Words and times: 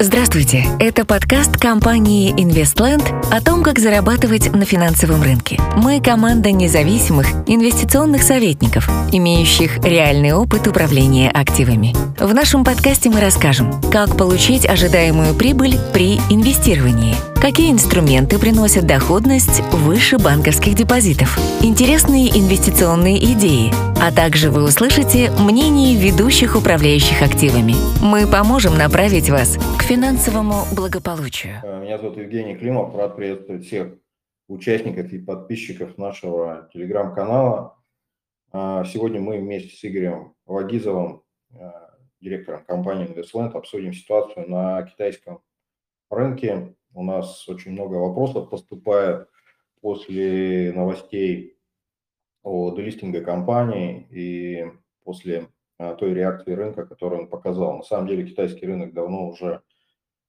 Здравствуйте, 0.00 0.64
это 0.78 1.04
подкаст 1.04 1.56
компании 1.56 2.32
InvestLand 2.32 3.32
о 3.32 3.40
том, 3.42 3.64
как 3.64 3.80
зарабатывать 3.80 4.54
на 4.54 4.64
финансовом 4.64 5.24
рынке. 5.24 5.58
Мы 5.74 6.00
команда 6.00 6.52
независимых 6.52 7.26
инвестиционных 7.48 8.22
советников, 8.22 8.88
имеющих 9.10 9.78
реальный 9.78 10.34
опыт 10.34 10.68
управления 10.68 11.28
активами. 11.28 11.96
В 12.16 12.32
нашем 12.32 12.64
подкасте 12.64 13.10
мы 13.10 13.20
расскажем, 13.20 13.72
как 13.90 14.16
получить 14.16 14.68
ожидаемую 14.68 15.34
прибыль 15.34 15.76
при 15.92 16.18
инвестировании, 16.30 17.16
какие 17.40 17.72
инструменты 17.72 18.38
приносят 18.38 18.86
доходность 18.86 19.60
выше 19.72 20.18
банковских 20.18 20.74
депозитов, 20.74 21.38
интересные 21.62 22.28
инвестиционные 22.28 23.18
идеи, 23.32 23.70
а 24.00 24.12
также 24.14 24.50
вы 24.50 24.64
услышите 24.64 25.30
мнение 25.38 25.96
ведущих 25.96 26.56
управляющих 26.56 27.22
активами. 27.22 27.74
Мы 28.02 28.26
поможем 28.26 28.76
направить 28.76 29.30
вас 29.30 29.56
к 29.78 29.82
финансовому 29.82 30.64
благополучию. 30.74 31.60
Меня 31.82 31.98
зовут 31.98 32.18
Евгений 32.18 32.56
Климов, 32.56 32.94
рад 32.96 33.16
приветствовать 33.16 33.66
всех 33.66 33.94
участников 34.48 35.12
и 35.12 35.18
подписчиков 35.18 35.96
нашего 35.96 36.68
телеграм-канала. 36.72 37.76
А, 38.50 38.84
сегодня 38.84 39.20
мы 39.20 39.38
вместе 39.38 39.76
с 39.76 39.84
Игорем 39.84 40.34
Вагизовым, 40.46 41.22
э, 41.52 41.70
директором 42.20 42.64
компании 42.64 43.06
InvestLand, 43.06 43.52
обсудим 43.52 43.92
ситуацию 43.92 44.48
на 44.48 44.82
китайском 44.82 45.40
рынке. 46.10 46.74
У 46.98 47.04
нас 47.04 47.48
очень 47.48 47.70
много 47.70 47.94
вопросов 47.94 48.50
поступает 48.50 49.28
после 49.80 50.72
новостей 50.72 51.56
о 52.42 52.74
делистинге 52.74 53.20
компании 53.20 54.08
и 54.10 54.66
после 55.04 55.48
э, 55.78 55.94
той 55.96 56.12
реакции 56.12 56.54
рынка, 56.54 56.84
которую 56.84 57.22
он 57.22 57.28
показал. 57.28 57.76
На 57.76 57.84
самом 57.84 58.08
деле 58.08 58.26
китайский 58.26 58.66
рынок 58.66 58.94
давно 58.94 59.28
уже 59.28 59.62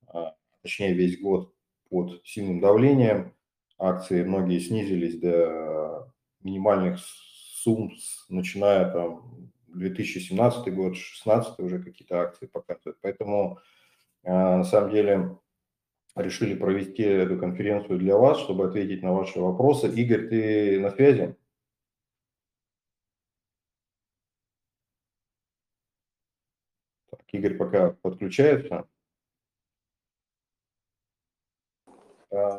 а, 0.05 0.35
точнее 0.61 0.93
весь 0.93 1.19
год 1.19 1.55
под 1.89 2.21
сильным 2.23 2.59
давлением. 2.59 3.33
Акции 3.79 4.23
многие 4.23 4.59
снизились 4.59 5.19
до 5.19 6.13
минимальных 6.43 6.99
сумм, 6.99 7.93
начиная 8.29 8.91
там 8.91 9.49
2017 9.69 10.71
год, 10.75 10.93
2016 10.93 11.59
уже 11.61 11.81
какие-то 11.81 12.21
акции 12.21 12.45
показывают. 12.45 12.99
Поэтому 13.01 13.57
а, 14.23 14.57
на 14.57 14.63
самом 14.65 14.91
деле 14.91 15.35
решили 16.15 16.55
провести 16.55 17.03
эту 17.03 17.37
конференцию 17.37 17.99
для 17.99 18.17
вас, 18.17 18.39
чтобы 18.39 18.67
ответить 18.67 19.03
на 19.03 19.13
ваши 19.13 19.39
вопросы. 19.39 19.87
Игорь, 19.87 20.27
ты 20.27 20.79
на 20.79 20.91
связи? 20.91 21.35
Так, 27.09 27.21
Игорь 27.31 27.57
пока 27.57 27.91
подключается. 28.01 28.87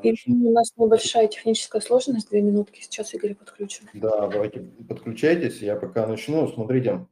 Если 0.03 0.33
у 0.33 0.51
нас 0.51 0.73
небольшая 0.77 1.29
техническая 1.29 1.81
сложность, 1.81 2.29
две 2.29 2.43
минутки, 2.43 2.81
сейчас 2.81 3.15
Игорь 3.15 3.37
подключим. 3.37 3.87
Да, 3.95 4.27
давайте 4.27 4.61
подключайтесь, 4.89 5.63
я 5.63 5.77
пока 5.77 6.09
начну. 6.09 6.49
Смотрите, 6.49 7.07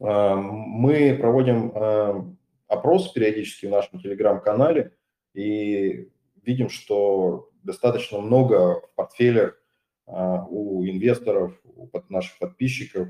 а, 0.00 0.34
мы 0.34 1.16
проводим 1.16 1.72
а, 1.74 2.34
опрос 2.66 3.12
периодически 3.12 3.66
в 3.66 3.70
нашем 3.70 4.00
телеграм-канале 4.00 4.97
и 5.38 6.08
видим, 6.44 6.68
что 6.68 7.50
достаточно 7.62 8.18
много 8.18 8.80
в 8.80 8.94
портфелях 8.96 9.60
а, 10.06 10.44
у 10.46 10.84
инвесторов, 10.84 11.58
у 11.64 11.88
наших 12.08 12.38
подписчиков 12.38 13.08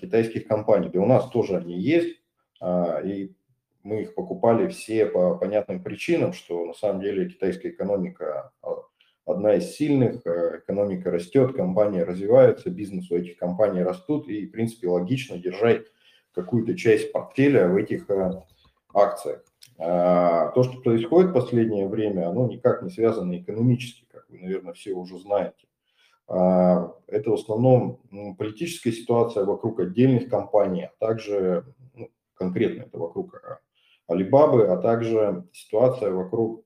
китайских 0.00 0.46
компаний. 0.46 0.90
Да 0.92 1.00
у 1.00 1.06
нас 1.06 1.28
тоже 1.28 1.56
они 1.56 1.76
есть, 1.76 2.20
и 3.04 3.34
мы 3.82 4.02
их 4.02 4.14
покупали 4.14 4.68
все 4.68 5.06
по 5.06 5.36
понятным 5.36 5.82
причинам, 5.82 6.32
что 6.32 6.66
на 6.66 6.74
самом 6.74 7.00
деле 7.00 7.28
китайская 7.28 7.70
экономика 7.70 8.52
а, 8.62 8.70
одна 9.24 9.54
из 9.54 9.74
сильных, 9.74 10.24
экономика 10.24 11.10
растет, 11.10 11.56
компания 11.56 12.04
развивается, 12.04 12.70
бизнес 12.70 13.10
у 13.10 13.16
этих 13.16 13.38
компаний 13.38 13.82
растут, 13.82 14.28
и, 14.28 14.46
в 14.46 14.52
принципе, 14.52 14.88
логично 14.88 15.38
держать 15.38 15.86
какую-то 16.32 16.76
часть 16.76 17.12
портфеля 17.12 17.68
в 17.68 17.76
этих 17.76 18.08
акциях. 18.94 19.44
А, 19.78 20.48
то, 20.48 20.62
что 20.62 20.80
происходит 20.80 21.30
в 21.30 21.34
последнее 21.34 21.88
время, 21.88 22.28
оно 22.28 22.46
никак 22.46 22.82
не 22.82 22.90
связано 22.90 23.38
экономически, 23.38 24.06
как 24.10 24.28
вы, 24.28 24.38
наверное, 24.38 24.72
все 24.72 24.92
уже 24.92 25.18
знаете. 25.18 25.66
А, 26.28 26.94
это 27.06 27.30
в 27.30 27.34
основном 27.34 28.00
политическая 28.38 28.92
ситуация 28.92 29.44
вокруг 29.44 29.80
отдельных 29.80 30.28
компаний, 30.28 30.84
а 30.84 30.92
также 30.98 31.64
ну, 31.94 32.10
конкретно 32.34 32.82
это 32.82 32.98
вокруг 32.98 33.34
Алибабы, 34.08 34.68
а 34.68 34.76
также 34.76 35.44
ситуация 35.52 36.12
вокруг 36.12 36.64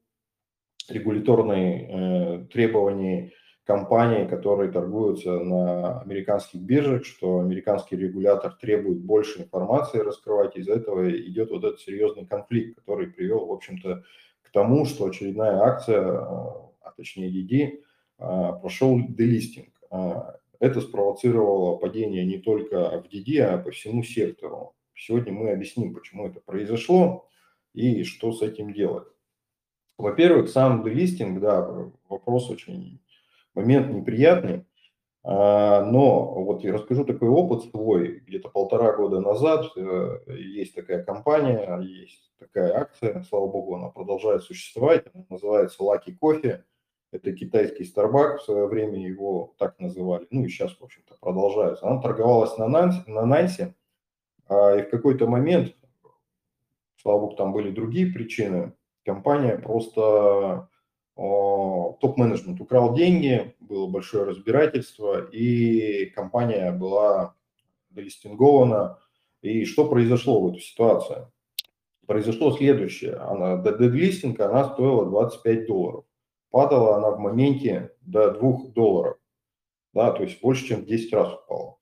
регуляторной 0.89 1.87
э, 1.89 2.47
требований 2.53 3.33
компаний, 3.71 4.27
которые 4.27 4.73
торгуются 4.73 5.31
на 5.39 6.01
американских 6.01 6.61
биржах, 6.61 7.05
что 7.05 7.39
американский 7.39 7.97
регулятор 7.97 8.53
требует 8.61 8.99
больше 8.99 9.43
информации 9.43 9.99
раскрывать, 9.99 10.57
из-за 10.57 10.73
этого 10.73 11.09
идет 11.09 11.53
вот 11.53 11.63
этот 11.63 11.79
серьезный 11.79 12.27
конфликт, 12.27 12.81
который 12.81 13.07
привел, 13.07 13.47
в 13.47 13.53
общем-то, 13.53 14.03
к 14.43 14.51
тому, 14.51 14.87
что 14.87 15.07
очередная 15.07 15.61
акция, 15.61 16.03
а 16.03 16.91
точнее 16.97 17.31
DD, 17.31 17.81
а, 18.19 18.55
прошел 18.55 18.99
делистинг. 19.09 19.73
А, 19.89 20.35
это 20.59 20.81
спровоцировало 20.81 21.77
падение 21.77 22.27
не 22.27 22.39
только 22.39 23.01
в 23.01 23.07
DD, 23.07 23.39
а 23.39 23.59
по 23.59 23.71
всему 23.71 24.03
сектору. 24.03 24.75
Сегодня 24.97 25.33
мы 25.33 25.53
объясним, 25.53 25.95
почему 25.95 26.27
это 26.27 26.41
произошло 26.41 27.29
и 27.73 28.03
что 28.03 28.33
с 28.33 28.43
этим 28.43 28.73
делать. 28.73 29.07
Во-первых, 29.97 30.49
сам 30.49 30.83
делистинг, 30.83 31.41
да, 31.41 31.61
вопрос 32.09 32.51
очень, 32.51 33.01
момент 33.55 33.91
неприятный, 33.91 34.65
а, 35.23 35.85
но 35.85 36.43
вот 36.45 36.63
я 36.65 36.73
расскажу 36.73 37.05
такой 37.05 37.29
опыт 37.29 37.65
свой. 37.71 38.21
Где-то 38.21 38.49
полтора 38.49 38.97
года 38.97 39.21
назад 39.21 39.67
э, 39.77 40.19
есть 40.29 40.75
такая 40.75 41.05
компания, 41.05 41.79
есть 41.83 42.33
такая 42.39 42.75
акция, 42.77 43.23
слава 43.29 43.47
богу, 43.47 43.77
она 43.77 43.89
продолжает 43.89 44.43
существовать, 44.43 45.05
она 45.13 45.25
называется 45.29 45.83
Lucky 45.83 46.17
Coffee. 46.21 46.63
Это 47.13 47.33
китайский 47.33 47.85
Starbucks, 47.85 48.39
в 48.39 48.43
свое 48.43 48.67
время 48.67 49.05
его 49.05 49.55
так 49.59 49.79
называли, 49.81 50.27
ну 50.31 50.45
и 50.45 50.49
сейчас, 50.49 50.79
в 50.79 50.85
общем-то, 50.85 51.17
продолжается. 51.21 51.87
Она 51.87 52.01
торговалась 52.01 52.57
на 52.57 52.69
Нансе, 52.69 53.03
на 53.07 53.27
Нансе 53.27 53.75
а, 54.49 54.77
и 54.77 54.83
в 54.83 54.91
какой-то 54.91 55.27
момент 55.27 55.75
слава 57.01 57.21
богу, 57.21 57.37
там 57.37 57.53
были 57.53 57.71
другие 57.71 58.13
причины. 58.13 58.73
Компания 59.05 59.57
просто 59.57 60.69
топ-менеджмент 62.01 62.61
украл 62.61 62.95
деньги, 62.95 63.55
было 63.61 63.87
большое 63.87 64.25
разбирательство, 64.25 65.23
и 65.23 66.07
компания 66.07 66.73
была 66.73 67.35
делистингована. 67.91 68.99
И 69.43 69.65
что 69.67 69.87
произошло 69.87 70.41
в 70.41 70.51
эту 70.51 70.61
ситуацию? 70.61 71.31
Произошло 72.07 72.53
следующее. 72.53 73.17
Она, 73.17 73.57
до 73.57 73.77
дедлистинга 73.77 74.47
она 74.47 74.73
стоила 74.73 75.05
25 75.07 75.67
долларов. 75.67 76.05
Падала 76.51 76.97
она 76.97 77.11
в 77.11 77.19
моменте 77.19 77.93
до 78.01 78.31
2 78.33 78.73
долларов. 78.75 79.19
Да, 79.93 80.13
то 80.13 80.23
есть 80.23 80.41
больше, 80.41 80.67
чем 80.67 80.83
в 80.83 80.87
10 80.87 81.13
раз 81.13 81.35
упала. 81.35 81.77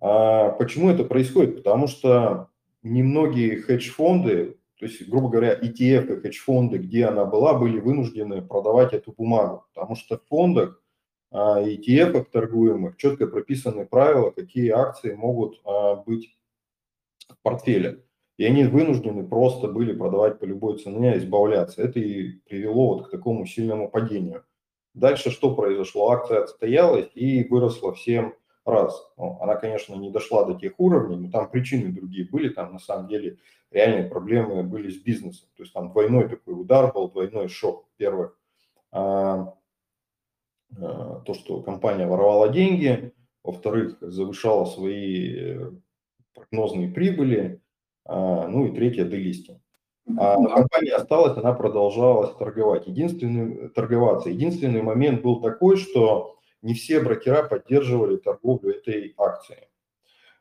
А 0.00 0.50
почему 0.50 0.90
это 0.90 1.04
происходит? 1.04 1.56
Потому 1.56 1.88
что 1.88 2.48
немногие 2.82 3.60
хедж-фонды, 3.60 4.59
то 4.80 4.86
есть, 4.86 5.06
грубо 5.10 5.28
говоря, 5.28 5.58
ETF 5.60 6.10
и 6.10 6.20
хедж-фонды, 6.22 6.78
где 6.78 7.04
она 7.04 7.26
была, 7.26 7.52
были 7.52 7.78
вынуждены 7.78 8.40
продавать 8.40 8.94
эту 8.94 9.12
бумагу, 9.12 9.66
потому 9.74 9.94
что 9.94 10.16
в 10.16 10.24
фондах 10.26 10.82
а, 11.30 11.62
ETF 11.62 12.24
торгуемых 12.32 12.96
четко 12.96 13.26
прописаны 13.26 13.84
правила, 13.84 14.30
какие 14.30 14.70
акции 14.70 15.12
могут 15.12 15.60
а, 15.66 15.96
быть 15.96 16.34
в 17.28 17.36
портфеле. 17.42 18.02
И 18.38 18.44
они 18.46 18.64
вынуждены 18.64 19.28
просто 19.28 19.68
были 19.68 19.92
продавать 19.92 20.38
по 20.38 20.46
любой 20.46 20.78
цене, 20.78 21.18
избавляться. 21.18 21.82
Это 21.82 22.00
и 22.00 22.38
привело 22.48 22.94
вот 22.94 23.06
к 23.06 23.10
такому 23.10 23.44
сильному 23.44 23.90
падению. 23.90 24.46
Дальше 24.94 25.30
что 25.30 25.54
произошло? 25.54 26.10
Акция 26.10 26.44
отстоялась 26.44 27.10
и 27.14 27.44
выросла 27.44 27.92
в 27.92 28.00
7 28.00 28.32
раз. 28.70 29.12
Ну, 29.16 29.38
она, 29.40 29.56
конечно, 29.56 29.94
не 29.94 30.10
дошла 30.10 30.44
до 30.44 30.54
тех 30.54 30.74
уровней, 30.78 31.16
но 31.16 31.30
там 31.30 31.50
причины 31.50 31.92
другие 31.92 32.28
были, 32.28 32.48
там 32.48 32.72
на 32.72 32.78
самом 32.78 33.08
деле 33.08 33.38
реальные 33.70 34.08
проблемы 34.08 34.62
были 34.62 34.90
с 34.90 34.96
бизнесом. 34.96 35.48
То 35.56 35.62
есть 35.62 35.72
там 35.72 35.90
двойной 35.90 36.28
такой 36.28 36.60
удар 36.60 36.92
был, 36.92 37.10
двойной 37.10 37.48
шок. 37.48 37.88
Первых, 37.96 38.38
а, 38.92 39.54
а, 40.76 41.20
то, 41.20 41.34
что 41.34 41.62
компания 41.62 42.06
воровала 42.06 42.48
деньги, 42.48 43.12
во-вторых, 43.42 43.98
завышала 44.00 44.64
свои 44.66 45.34
э, 45.34 45.70
прогнозные 46.34 46.88
прибыли, 46.88 47.62
а, 48.04 48.46
ну 48.48 48.66
и 48.66 48.74
третье, 48.74 49.04
делистинг. 49.04 49.60
А 50.18 50.36
компания 50.36 50.94
осталась, 50.94 51.36
она 51.36 51.52
продолжала 51.52 52.34
торговать. 52.34 52.86
Единственный, 52.86 53.68
торговаться. 53.70 54.30
Единственный 54.30 54.82
момент 54.82 55.22
был 55.22 55.40
такой, 55.40 55.76
что 55.76 56.39
не 56.62 56.74
все 56.74 57.00
брокера 57.00 57.42
поддерживали 57.42 58.16
торговлю 58.16 58.74
этой 58.74 59.14
акцией. 59.16 59.68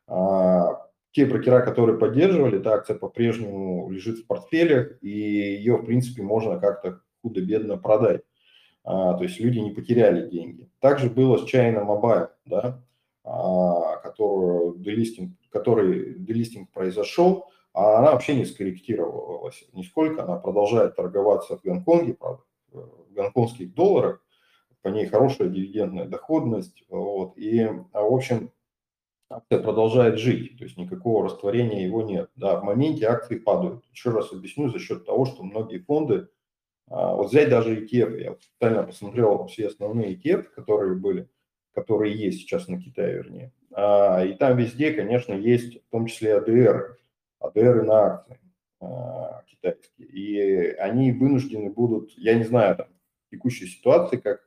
А, 0.07 0.87
те 1.11 1.25
брокера, 1.25 1.61
которые 1.61 1.97
поддерживали, 1.97 2.59
эта 2.59 2.73
акция 2.73 2.97
по-прежнему 2.97 3.89
лежит 3.89 4.19
в 4.19 4.27
портфелях, 4.27 5.01
и 5.01 5.09
ее, 5.09 5.77
в 5.77 5.85
принципе, 5.85 6.21
можно 6.21 6.59
как-то 6.59 7.01
худо-бедно 7.21 7.77
продать. 7.77 8.21
А, 8.83 9.13
то 9.13 9.23
есть 9.23 9.39
люди 9.39 9.59
не 9.59 9.71
потеряли 9.71 10.29
деньги. 10.29 10.69
Также 10.79 11.09
было 11.09 11.37
с 11.37 11.43
China 11.43 11.85
Mobile, 11.85 12.29
да, 12.45 12.83
а, 13.23 13.97
которую 13.97 14.77
делистинг, 14.79 15.33
который 15.51 16.15
делистинг 16.19 16.71
произошел, 16.71 17.49
а 17.73 17.99
она 17.99 18.11
вообще 18.11 18.35
не 18.35 18.45
скорректировалась 18.45 19.63
нисколько, 19.73 20.23
она 20.23 20.37
продолжает 20.37 20.95
торговаться 20.95 21.57
в 21.57 21.63
Гонконге, 21.63 22.13
правда, 22.13 22.43
в 22.71 23.13
гонконгских 23.13 23.73
долларах, 23.73 24.21
по 24.81 24.87
ней 24.89 25.05
хорошая 25.05 25.49
дивидендная 25.49 26.05
доходность, 26.05 26.83
вот, 26.89 27.37
и, 27.37 27.61
а, 27.61 28.01
в 28.01 28.13
общем, 28.13 28.51
акция 29.29 29.59
продолжает 29.59 30.17
жить, 30.17 30.57
то 30.57 30.63
есть 30.63 30.77
никакого 30.77 31.25
растворения 31.25 31.85
его 31.85 32.01
нет. 32.01 32.29
Да, 32.35 32.59
в 32.59 32.63
моменте 32.63 33.05
акции 33.05 33.37
падают. 33.37 33.83
Еще 33.91 34.11
раз 34.11 34.31
объясню, 34.33 34.69
за 34.69 34.79
счет 34.79 35.05
того, 35.05 35.25
что 35.25 35.43
многие 35.43 35.79
фонды, 35.79 36.29
а, 36.87 37.15
вот 37.15 37.29
взять 37.29 37.49
даже 37.49 37.85
ETF, 37.85 38.19
я 38.19 38.35
специально 38.39 38.83
посмотрел 38.83 39.45
все 39.47 39.67
основные 39.67 40.15
ETF, 40.15 40.43
которые 40.55 40.95
были, 40.95 41.29
которые 41.73 42.15
есть 42.15 42.39
сейчас 42.39 42.67
на 42.67 42.81
Китае, 42.81 43.17
вернее, 43.17 43.53
а, 43.71 44.23
и 44.23 44.33
там 44.33 44.57
везде, 44.57 44.91
конечно, 44.93 45.33
есть 45.33 45.83
в 45.85 45.91
том 45.91 46.07
числе 46.07 46.37
ADR, 46.37 46.95
ADR 47.41 47.83
на 47.83 48.05
акции 48.05 48.39
китайские, 49.47 50.07
и 50.07 50.71
они 50.75 51.11
вынуждены 51.11 51.69
будут, 51.69 52.11
я 52.17 52.33
не 52.35 52.43
знаю, 52.43 52.77
там, 52.77 52.87
текущей 53.29 53.67
ситуации, 53.67 54.17
как 54.17 54.41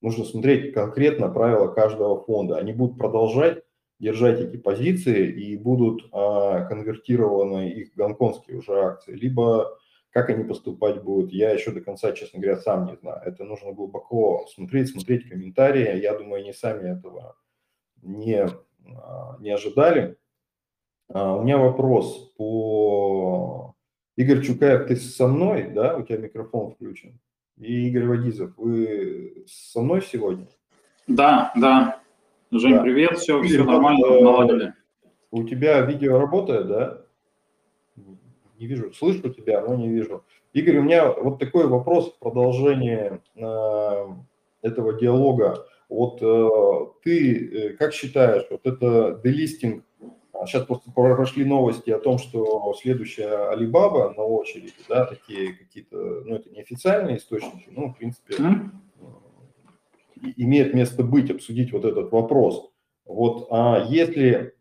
нужно 0.00 0.24
смотреть 0.24 0.72
конкретно 0.72 1.28
правила 1.28 1.68
каждого 1.68 2.22
фонда, 2.24 2.56
они 2.56 2.72
будут 2.72 2.98
продолжать 2.98 3.62
держать 3.98 4.40
эти 4.40 4.56
позиции 4.56 5.30
и 5.30 5.56
будут 5.58 6.08
а, 6.10 6.64
конвертированы 6.64 7.68
их 7.68 7.94
гонконгские 7.94 8.58
уже 8.58 8.72
акции, 8.72 9.12
либо 9.12 9.78
как 10.10 10.28
они 10.28 10.42
поступать 10.42 11.02
будут, 11.02 11.32
я 11.32 11.50
еще 11.50 11.70
до 11.70 11.80
конца, 11.80 12.12
честно 12.12 12.40
говоря, 12.40 12.58
сам 12.58 12.86
не 12.86 12.96
знаю. 12.96 13.22
Это 13.24 13.44
нужно 13.44 13.72
глубоко 13.72 14.46
смотреть, 14.48 14.90
смотреть 14.90 15.28
комментарии. 15.28 16.00
Я 16.00 16.18
думаю, 16.18 16.42
они 16.42 16.52
сами 16.52 16.98
этого 16.98 17.36
не, 18.02 18.44
а, 18.44 19.36
не 19.38 19.50
ожидали. 19.50 20.16
А, 21.08 21.36
у 21.36 21.42
меня 21.42 21.58
вопрос 21.58 22.32
по... 22.36 23.76
Игорь 24.16 24.42
Чукаев, 24.42 24.88
ты 24.88 24.96
со 24.96 25.28
мной, 25.28 25.70
да? 25.70 25.96
У 25.96 26.02
тебя 26.02 26.18
микрофон 26.18 26.72
включен. 26.72 27.20
И 27.60 27.88
Игорь 27.88 28.06
Вадизов, 28.06 28.52
вы 28.56 29.44
со 29.46 29.82
мной 29.82 30.00
сегодня? 30.00 30.48
Да, 31.06 31.52
да. 31.54 32.00
Жень, 32.50 32.76
да. 32.76 32.82
привет, 32.82 33.18
все, 33.18 33.42
все 33.42 33.62
нормально, 33.62 34.06
э, 34.06 34.22
наладили. 34.22 34.74
У 35.30 35.44
тебя 35.44 35.82
видео 35.82 36.18
работает, 36.18 36.68
да? 36.68 37.02
Не 38.58 38.66
вижу, 38.66 38.92
слышу 38.94 39.28
тебя, 39.28 39.60
но 39.60 39.74
не 39.74 39.90
вижу. 39.90 40.24
Игорь, 40.54 40.78
у 40.78 40.82
меня 40.82 41.12
вот 41.12 41.38
такой 41.38 41.66
вопрос 41.66 42.12
в 42.12 42.18
продолжение 42.18 43.20
э, 43.36 44.06
этого 44.62 44.98
диалога. 44.98 45.66
Вот 45.90 46.18
э, 46.22 46.48
ты 47.04 47.46
э, 47.46 47.76
как 47.76 47.92
считаешь, 47.92 48.46
вот 48.50 48.66
это 48.66 49.20
делистинг, 49.22 49.84
сейчас 50.46 50.64
просто 50.66 50.90
прошли 50.90 51.44
новости 51.44 51.90
о 51.90 51.98
том, 51.98 52.18
что 52.18 52.74
следующая 52.80 53.50
Алибаба 53.50 54.14
на 54.16 54.22
очереди, 54.22 54.72
да, 54.88 55.06
такие 55.06 55.54
какие-то, 55.54 55.96
ну 56.24 56.36
это 56.36 56.50
неофициальные 56.50 57.18
источники, 57.18 57.68
ну 57.70 57.88
в 57.88 57.96
принципе 57.96 58.34
mm-hmm 58.34 58.70
имеет 60.36 60.74
место 60.74 61.02
быть, 61.02 61.30
обсудить 61.30 61.72
вот 61.72 61.84
этот 61.84 62.12
вопрос. 62.12 62.70
Вот 63.04 63.48
а 63.50 63.86
если 63.88 64.54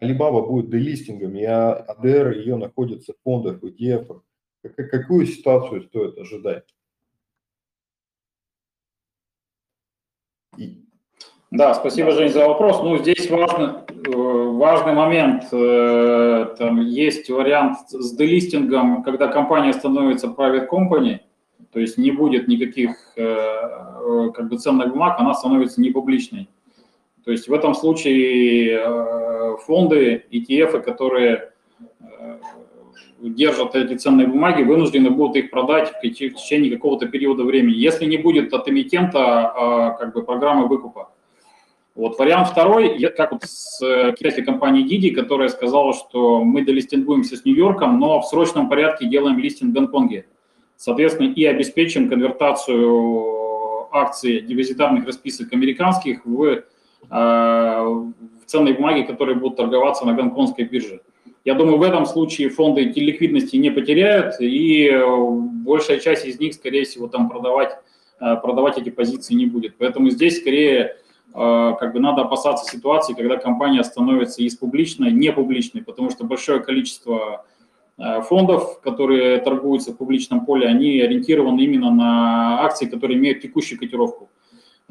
Alibaba 0.00 0.46
будет 0.46 0.70
делистингом, 0.70 1.36
и 1.36 1.42
ADR 1.42 2.34
ее 2.36 2.56
находится 2.56 3.12
в 3.12 3.22
фондах, 3.22 3.62
в 3.62 3.66
ETF, 3.66 4.20
какую 4.90 5.26
ситуацию 5.26 5.82
стоит 5.82 6.18
ожидать? 6.18 6.74
И... 10.56 10.83
Да, 11.54 11.72
спасибо, 11.72 12.10
Жень, 12.10 12.30
за 12.30 12.48
вопрос. 12.48 12.80
Ну, 12.82 12.98
здесь 12.98 13.30
важный, 13.30 13.68
э, 13.88 14.10
важный 14.12 14.92
момент. 14.92 15.44
Э, 15.52 16.52
там 16.58 16.80
есть 16.80 17.30
вариант 17.30 17.78
с 17.90 18.16
делистингом, 18.16 19.04
когда 19.04 19.28
компания 19.28 19.72
становится 19.72 20.26
private 20.26 20.68
company– 20.68 21.20
то 21.72 21.80
есть 21.80 21.98
не 21.98 22.12
будет 22.12 22.46
никаких 22.46 22.96
э, 23.16 24.30
как 24.32 24.48
бы 24.48 24.58
ценных 24.58 24.90
бумаг, 24.90 25.18
она 25.18 25.34
становится 25.34 25.80
непубличной. 25.80 26.48
То 27.24 27.32
есть 27.32 27.48
в 27.48 27.52
этом 27.52 27.74
случае 27.74 29.58
фонды, 29.66 30.24
ETF, 30.30 30.82
которые 30.82 31.50
держат 33.18 33.74
эти 33.74 33.96
ценные 33.96 34.28
бумаги, 34.28 34.62
вынуждены 34.62 35.10
будут 35.10 35.36
их 35.36 35.50
продать 35.50 35.90
в 35.90 36.00
течение 36.00 36.70
какого-то 36.70 37.06
периода 37.08 37.42
времени, 37.42 37.74
если 37.74 38.04
не 38.04 38.18
будет 38.18 38.52
от 38.52 38.68
эмитента 38.68 39.20
а, 39.20 39.90
как 39.92 40.14
бы 40.14 40.22
программы 40.22 40.68
выкупа. 40.68 41.10
Вот 41.94 42.18
вариант 42.18 42.48
второй, 42.48 42.98
как 43.16 43.32
вот 43.32 43.44
с 43.44 43.78
китайской 44.18 44.42
компанией 44.42 44.84
Didi, 44.84 45.14
которая 45.14 45.48
сказала, 45.48 45.92
что 45.94 46.42
мы 46.42 46.64
долистингуемся 46.64 47.36
с 47.36 47.44
Нью-Йорком, 47.44 48.00
но 48.00 48.20
в 48.20 48.26
срочном 48.26 48.68
порядке 48.68 49.06
делаем 49.06 49.38
листинг 49.38 49.70
в 49.70 49.74
Гонконге 49.74 50.26
соответственно, 50.76 51.32
и 51.32 51.44
обеспечим 51.44 52.08
конвертацию 52.08 53.88
акций 53.92 54.40
депозитарных 54.40 55.06
расписок 55.06 55.52
американских 55.52 56.24
в, 56.26 56.44
э, 56.44 56.62
в 57.10 58.12
ценные 58.46 58.74
бумаги, 58.74 59.02
которые 59.02 59.36
будут 59.36 59.56
торговаться 59.56 60.04
на 60.04 60.14
гонконгской 60.14 60.64
бирже. 60.64 61.00
Я 61.44 61.54
думаю, 61.54 61.78
в 61.78 61.82
этом 61.82 62.06
случае 62.06 62.48
фонды 62.48 62.82
ликвидности 62.82 63.56
не 63.56 63.70
потеряют, 63.70 64.36
и 64.40 64.90
большая 65.64 65.98
часть 65.98 66.26
из 66.26 66.40
них, 66.40 66.54
скорее 66.54 66.84
всего, 66.84 67.06
там 67.06 67.28
продавать, 67.28 67.78
э, 68.20 68.36
продавать 68.36 68.78
эти 68.78 68.90
позиции 68.90 69.34
не 69.34 69.46
будет. 69.46 69.76
Поэтому 69.78 70.10
здесь 70.10 70.40
скорее 70.40 70.80
э, 70.80 70.94
как 71.34 71.92
бы 71.92 71.98
надо 71.98 72.22
опасаться 72.22 72.64
ситуации, 72.70 73.12
когда 73.12 73.36
компания 73.36 73.82
становится 73.82 74.40
из 74.40 74.54
публичной 74.54 75.10
не 75.10 75.32
публичной, 75.32 75.82
потому 75.82 76.10
что 76.10 76.22
большое 76.24 76.60
количество 76.60 77.44
Э, 77.96 78.22
фондов, 78.22 78.80
которые 78.80 79.38
торгуются 79.38 79.92
в 79.92 79.96
публичном 79.96 80.44
поле, 80.44 80.66
они 80.66 81.00
ориентированы 81.00 81.60
именно 81.60 81.90
на 81.90 82.64
акции, 82.64 82.86
которые 82.86 83.18
имеют 83.18 83.40
текущую 83.40 83.78
котировку. 83.78 84.30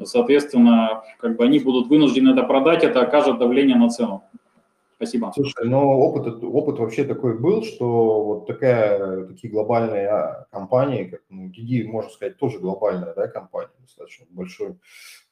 Соответственно, 0.02 1.02
как 1.20 1.36
бы 1.36 1.44
они 1.44 1.58
будут 1.58 1.86
вынуждены 1.88 2.30
это 2.30 2.42
продать, 2.42 2.82
это 2.82 3.02
окажет 3.02 3.38
давление 3.38 3.76
на 3.76 3.90
цену. 3.90 4.24
Спасибо. 5.04 5.32
Слушай, 5.34 5.68
но 5.68 5.98
опыт, 5.98 6.42
опыт 6.42 6.78
вообще 6.78 7.04
такой 7.04 7.38
был, 7.38 7.62
что 7.62 8.24
вот 8.24 8.46
такая, 8.46 9.26
такие 9.26 9.52
глобальные 9.52 10.08
а, 10.08 10.46
компании, 10.50 11.04
как 11.04 11.22
ну, 11.28 11.50
DD, 11.50 11.84
можно 11.84 12.10
сказать, 12.10 12.38
тоже 12.38 12.58
глобальная 12.58 13.14
да, 13.14 13.28
компания, 13.28 13.70
достаточно 13.80 14.26
большой 14.30 14.78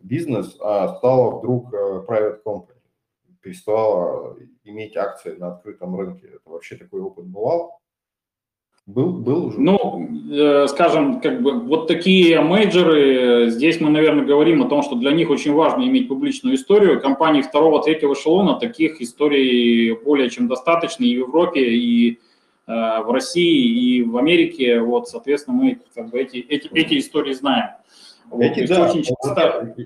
бизнес, 0.01 0.57
а 0.61 0.97
стала 0.97 1.39
вдруг 1.39 1.73
э, 1.73 2.05
private 2.07 2.43
company 2.45 2.83
переставала 3.41 4.37
иметь 4.65 4.97
акции 4.97 5.37
на 5.37 5.55
открытом 5.55 5.99
рынке. 5.99 6.29
Это 6.29 6.51
вообще 6.51 6.77
такой 6.77 7.01
опыт 7.01 7.27
бывал? 7.27 7.82
Был, 8.87 9.13
был 9.13 9.47
уже? 9.47 9.61
Ну, 9.61 10.09
э, 10.33 10.67
скажем, 10.67 11.21
как 11.21 11.41
бы 11.41 11.61
вот 11.61 11.87
такие 11.87 12.41
мейджоры, 12.41 13.49
здесь 13.49 13.81
мы, 13.81 13.91
наверное, 13.91 14.25
говорим 14.25 14.61
о 14.61 14.69
том, 14.69 14.83
что 14.83 14.97
для 14.97 15.13
них 15.13 15.31
очень 15.31 15.53
важно 15.53 15.85
иметь 15.85 16.09
публичную 16.09 16.57
историю. 16.57 17.01
Компании 17.01 17.43
второго, 17.43 17.81
третьего 17.81 18.15
эшелона 18.15 18.59
таких 18.59 19.01
историй 19.01 19.95
более 19.95 20.31
чем 20.31 20.49
достаточно 20.49 21.05
и 21.05 21.15
в 21.15 21.29
Европе, 21.29 21.61
и 21.61 22.19
э, 22.67 22.73
в 22.73 23.13
России, 23.13 23.99
и 23.99 24.03
в 24.03 24.17
Америке. 24.17 24.81
Вот, 24.81 25.09
соответственно, 25.09 25.57
мы 25.59 25.79
как 25.95 26.11
бы 26.11 26.19
эти, 26.19 26.39
эти, 26.39 26.69
эти 26.73 26.99
истории 26.99 27.35
знаем. 27.35 27.71
Эти, 28.37 28.61
вот, 28.61 28.69
да, 28.69 28.91
очень 28.91 29.05
часто... 29.05 29.77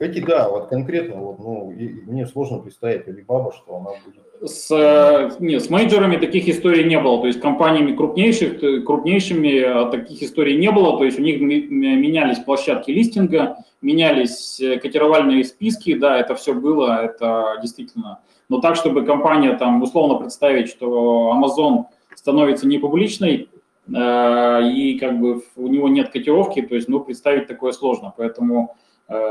Эти, 0.00 0.20
да, 0.20 0.48
вот 0.48 0.68
конкретно, 0.68 1.16
вот, 1.16 1.40
ну, 1.40 1.74
мне 2.06 2.24
сложно 2.24 2.58
представить 2.58 3.08
Alibaba, 3.08 3.52
что 3.52 3.76
она 3.78 3.90
будет... 4.04 4.48
С, 4.48 4.70
э, 4.70 5.30
нет, 5.40 5.60
с 5.60 5.70
мейджорами 5.70 6.16
таких 6.16 6.48
историй 6.48 6.84
не 6.84 7.00
было, 7.00 7.20
то 7.20 7.26
есть 7.26 7.40
компаниями 7.40 7.96
крупнейших, 7.96 8.84
крупнейшими 8.84 9.60
а 9.60 9.86
таких 9.86 10.22
историй 10.22 10.56
не 10.56 10.70
было, 10.70 10.96
то 10.96 11.04
есть 11.04 11.18
у 11.18 11.22
них 11.22 11.40
менялись 11.40 12.38
площадки 12.38 12.92
листинга, 12.92 13.56
менялись 13.82 14.60
э, 14.60 14.78
котировальные 14.78 15.42
списки, 15.42 15.94
да, 15.94 16.16
это 16.16 16.36
все 16.36 16.54
было, 16.54 17.02
это 17.02 17.58
действительно. 17.60 18.20
Но 18.48 18.60
так, 18.60 18.76
чтобы 18.76 19.04
компания 19.04 19.56
там 19.56 19.82
условно 19.82 20.14
представить, 20.20 20.68
что 20.68 21.34
Amazon 21.36 21.86
становится 22.14 22.68
непубличной, 22.68 23.48
э, 23.92 24.70
и 24.70 24.96
как 25.00 25.18
бы 25.18 25.42
у 25.56 25.66
него 25.66 25.88
нет 25.88 26.10
котировки, 26.10 26.62
то 26.62 26.76
есть, 26.76 26.86
ну, 26.86 27.00
представить 27.00 27.48
такое 27.48 27.72
сложно, 27.72 28.14
поэтому 28.16 28.76
Э, 28.76 28.87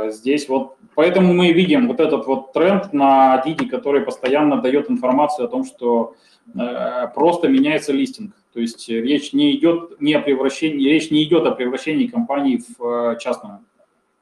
здесь 0.10 0.50
вот, 0.50 0.78
поэтому 0.96 1.34
мы 1.34 1.52
видим 1.52 1.88
вот 1.88 2.00
этот 2.00 2.26
вот 2.26 2.52
тренд 2.54 2.94
на 2.94 3.44
Didi, 3.46 3.68
который 3.68 4.02
постоянно 4.02 4.62
дает 4.62 4.90
информацию 4.90 5.46
о 5.46 5.50
том, 5.50 5.64
что 5.66 6.16
э, 6.56 7.08
просто 7.14 7.48
меняется 7.48 7.94
листинг. 7.94 8.34
То 8.54 8.60
есть 8.60 8.90
речь 8.90 9.34
не 9.34 9.56
идет 9.56 10.02
не 10.02 10.16
о 10.16 10.22
превращении, 10.22 10.90
речь 10.90 11.12
не 11.12 11.24
идет 11.24 11.46
о 11.46 11.52
превращении 11.52 12.08
компании 12.08 12.62
в 12.80 13.14
э, 13.14 13.20
частную. 13.20 13.60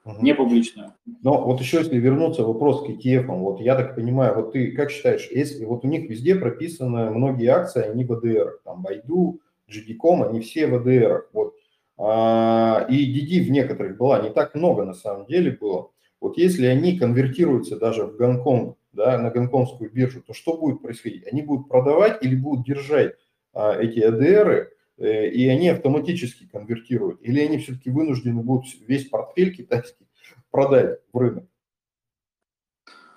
угу. 0.06 0.22
не 0.22 0.34
публичную. 0.34 0.94
Но 1.24 1.44
вот 1.44 1.60
еще 1.60 1.78
если 1.78 1.98
вернуться 1.98 2.44
вопрос 2.44 2.86
к 2.86 2.90
ETF, 2.90 3.26
вот 3.28 3.60
я 3.60 3.76
так 3.76 3.96
понимаю, 3.96 4.36
вот 4.36 4.54
ты 4.54 4.72
как 4.72 4.92
считаешь, 4.92 5.28
если 5.32 5.66
вот 5.66 5.84
у 5.84 5.88
них 5.88 6.10
везде 6.10 6.36
прописаны 6.36 7.10
многие 7.10 7.48
акции, 7.48 7.84
они 7.84 8.06
в 8.06 8.14
АДР, 8.14 8.60
там 8.64 8.82
Байду, 8.82 9.40
GD.com, 9.70 10.24
они 10.24 10.40
все 10.42 10.68
в 10.68 10.76
АДР, 10.76 11.28
вот, 11.34 11.56
и 11.98 12.02
DD 12.04 13.46
в 13.46 13.52
некоторых 13.52 13.98
была, 13.98 14.22
не 14.22 14.30
так 14.30 14.54
много 14.54 14.84
на 14.84 14.94
самом 14.94 15.28
деле 15.28 15.52
было. 15.52 15.92
Вот 16.20 16.38
если 16.38 16.66
они 16.66 16.98
конвертируются 16.98 17.78
даже 17.78 18.06
в 18.06 18.18
Гонконг, 18.18 18.78
да, 18.96 19.18
на 19.20 19.30
гонконгскую 19.30 19.92
биржу, 19.92 20.22
то 20.22 20.34
что 20.34 20.58
будет 20.58 20.82
происходить? 20.82 21.28
Они 21.32 21.42
будут 21.42 21.68
продавать 21.68 22.24
или 22.24 22.36
будут 22.36 22.66
держать 22.66 23.16
а, 23.54 23.78
эти 23.78 24.00
АДРы, 24.00 24.72
э, 24.98 25.30
и 25.30 25.48
они 25.48 25.70
автоматически 25.70 26.48
конвертируют? 26.48 27.22
Или 27.22 27.42
они 27.42 27.58
все-таки 27.58 27.90
вынуждены 27.90 28.42
будут 28.42 28.66
весь 28.88 29.08
портфель 29.10 29.56
китайский 29.56 30.08
продать 30.50 31.00
в 31.12 31.18
рынок? 31.18 31.46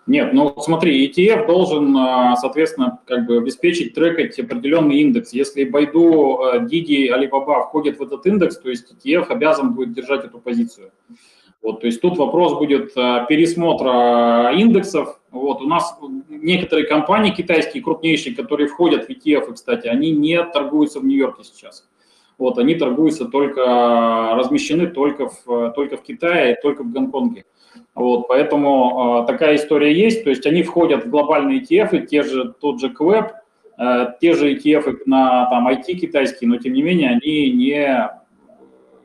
Нет, 0.08 0.32
ну 0.32 0.54
смотри, 0.58 1.06
ETF 1.06 1.46
должен, 1.46 1.94
а, 1.94 2.34
соответственно, 2.36 2.98
как 3.04 3.26
бы 3.26 3.36
обеспечить, 3.36 3.92
трекать 3.92 4.38
определенный 4.38 5.00
индекс. 5.02 5.34
Если 5.34 5.64
Байду, 5.64 6.40
Didi, 6.62 7.08
Alibaba 7.10 7.64
входят 7.66 7.98
в 7.98 8.02
этот 8.02 8.24
индекс, 8.24 8.58
то 8.58 8.70
есть 8.70 8.90
ETF 9.04 9.26
обязан 9.28 9.74
будет 9.74 9.92
держать 9.92 10.24
эту 10.24 10.38
позицию. 10.38 10.92
Вот, 11.60 11.82
то 11.82 11.86
есть 11.86 12.00
тут 12.00 12.16
вопрос 12.16 12.54
будет 12.54 12.92
а, 12.96 13.26
пересмотра 13.26 14.50
индексов. 14.54 15.20
Вот, 15.30 15.60
у 15.60 15.66
нас 15.66 15.94
некоторые 16.30 16.86
компании 16.86 17.30
китайские, 17.30 17.82
крупнейшие, 17.82 18.34
которые 18.34 18.68
входят 18.68 19.08
в 19.08 19.10
ETF, 19.10 19.52
кстати, 19.52 19.88
они 19.88 20.10
не 20.12 20.42
торгуются 20.42 21.00
в 21.00 21.04
Нью-Йорке 21.04 21.44
сейчас. 21.44 21.86
Вот, 22.38 22.56
они 22.56 22.76
торгуются 22.76 23.26
только, 23.26 23.60
размещены 24.36 24.86
только 24.86 25.28
в, 25.28 25.72
только 25.72 25.98
в 25.98 26.02
Китае, 26.02 26.56
только 26.62 26.82
в 26.82 26.90
Гонконге. 26.90 27.44
Вот, 27.94 28.28
поэтому 28.28 29.25
э, 29.25 29.26
такая 29.26 29.56
история 29.56 29.92
есть, 29.92 30.22
то 30.25 30.30
есть 30.30 30.46
они 30.46 30.62
входят 30.62 31.04
в 31.04 31.10
глобальные 31.10 31.62
ETF, 31.62 32.06
те 32.06 32.22
же, 32.22 32.54
тот 32.60 32.80
же 32.80 32.90
КВЭП, 32.90 33.32
э, 33.78 34.06
те 34.20 34.34
же 34.34 34.54
ETF 34.54 34.98
на 35.06 35.48
там, 35.50 35.68
IT 35.68 35.94
китайские, 35.94 36.48
но 36.48 36.58
тем 36.58 36.75
не 36.75 36.82
менее 36.82 37.10
они 37.10 37.50
не, 37.50 38.08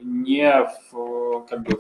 не, 0.02 0.68
в, 0.92 1.46
как 1.50 1.64
бы, 1.64 1.80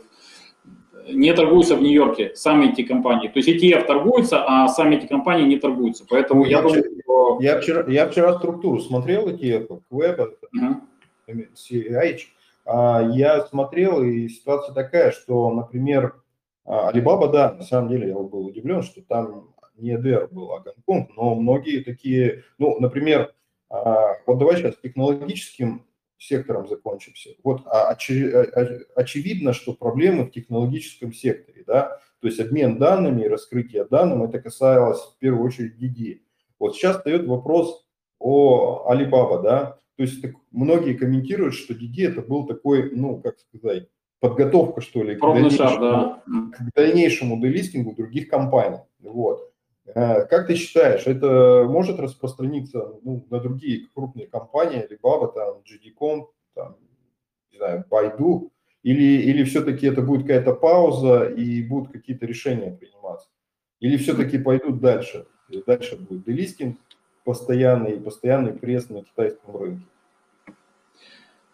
не 1.07 1.33
торгуются 1.33 1.75
в 1.75 1.81
Нью-Йорке, 1.81 2.31
сами 2.35 2.71
эти 2.71 2.83
компании. 2.83 3.27
То 3.27 3.39
есть 3.39 3.49
ETF 3.49 3.85
торгуются, 3.85 4.43
а 4.45 4.67
сами 4.67 4.95
эти 4.95 5.05
компании 5.05 5.45
не 5.45 5.57
торгуются. 5.57 6.05
Поэтому 6.09 6.45
я, 6.45 6.57
я 6.57 6.61
думаю, 6.61 6.83
что... 7.03 7.37
Я 7.41 7.59
вчера, 7.59 7.85
я 7.87 8.07
вчера 8.07 8.33
структуру 8.33 8.79
смотрел 8.79 9.27
ETF, 9.27 9.81
КВЭП, 9.89 10.35
uh-huh. 10.55 10.81
А, 12.65 13.01
я 13.01 13.41
смотрел, 13.41 14.01
и 14.03 14.29
ситуация 14.29 14.73
такая, 14.73 15.11
что, 15.11 15.51
например, 15.51 16.15
Алибаба, 16.65 17.27
да, 17.29 17.53
на 17.53 17.63
самом 17.63 17.89
деле 17.89 18.09
я 18.09 18.15
был 18.15 18.45
удивлен, 18.45 18.83
что 18.83 19.01
там 19.01 19.53
не 19.75 19.95
EDR 19.95 20.27
был, 20.31 20.53
а 20.53 20.59
Гонконг, 20.59 21.15
но 21.15 21.35
многие 21.35 21.83
такие, 21.83 22.43
ну, 22.57 22.79
например, 22.79 23.33
а, 23.69 24.13
вот 24.25 24.37
давай 24.37 24.57
сейчас 24.57 24.75
технологическим 24.77 25.85
сектором 26.17 26.67
закончимся. 26.67 27.31
Вот 27.43 27.63
очевидно, 28.95 29.53
что 29.53 29.73
проблемы 29.73 30.25
в 30.25 30.31
технологическом 30.31 31.11
секторе, 31.11 31.63
да, 31.67 31.99
то 32.21 32.27
есть 32.27 32.39
обмен 32.39 32.77
данными 32.77 33.23
и 33.23 33.27
раскрытие 33.27 33.85
данных, 33.85 34.29
это 34.29 34.39
касалось 34.39 35.01
в 35.01 35.17
первую 35.19 35.45
очередь 35.45 35.75
DD. 35.81 36.21
Вот 36.59 36.75
сейчас 36.75 36.97
встает 36.97 37.27
вопрос 37.27 37.85
о 38.19 38.89
Alibaba, 38.89 39.41
да, 39.41 39.79
то 39.97 40.03
есть 40.03 40.21
так, 40.21 40.31
многие 40.51 40.93
комментируют, 40.93 41.55
что 41.55 41.73
DD 41.73 42.07
это 42.07 42.21
был 42.21 42.47
такой, 42.47 42.91
ну, 42.91 43.21
как 43.21 43.37
сказать, 43.39 43.89
подготовка, 44.23 44.79
что 44.79 45.03
ли, 45.03 45.17
к 45.17 45.19
дальнейшему, 45.19 45.79
да. 45.81 46.21
к 46.53 46.73
дальнейшему 46.73 47.41
делистингу 47.41 47.93
других 47.93 48.29
компаний. 48.29 48.79
Вот. 49.01 49.51
Э, 49.85 50.25
как 50.27 50.47
ты 50.47 50.55
считаешь, 50.55 51.05
это 51.07 51.65
может 51.67 51.99
распространиться 51.99 52.93
ну, 53.03 53.27
на 53.29 53.41
другие 53.41 53.89
крупные 53.93 54.27
компании, 54.27 54.87
Alibaba, 54.87 55.29
там, 55.33 55.57
GD.com, 55.69 56.29
там, 56.55 56.77
не 57.51 57.57
знаю, 57.57 57.83
Baidu, 57.91 58.49
или, 58.81 59.23
или 59.23 59.43
все-таки 59.43 59.87
это 59.87 60.01
будет 60.01 60.21
какая-то 60.21 60.53
пауза 60.53 61.25
и 61.25 61.61
будут 61.61 61.91
какие-то 61.91 62.25
решения 62.25 62.71
приниматься? 62.71 63.27
Или 63.81 63.97
все-таки 63.97 64.37
пойдут 64.37 64.79
дальше? 64.79 65.25
И 65.49 65.61
дальше 65.67 65.97
будет 65.97 66.23
делистинг 66.23 66.77
постоянный, 67.25 67.99
постоянный 67.99 68.53
пресс 68.53 68.89
на 68.89 69.03
китайском 69.03 69.57
рынке? 69.57 69.85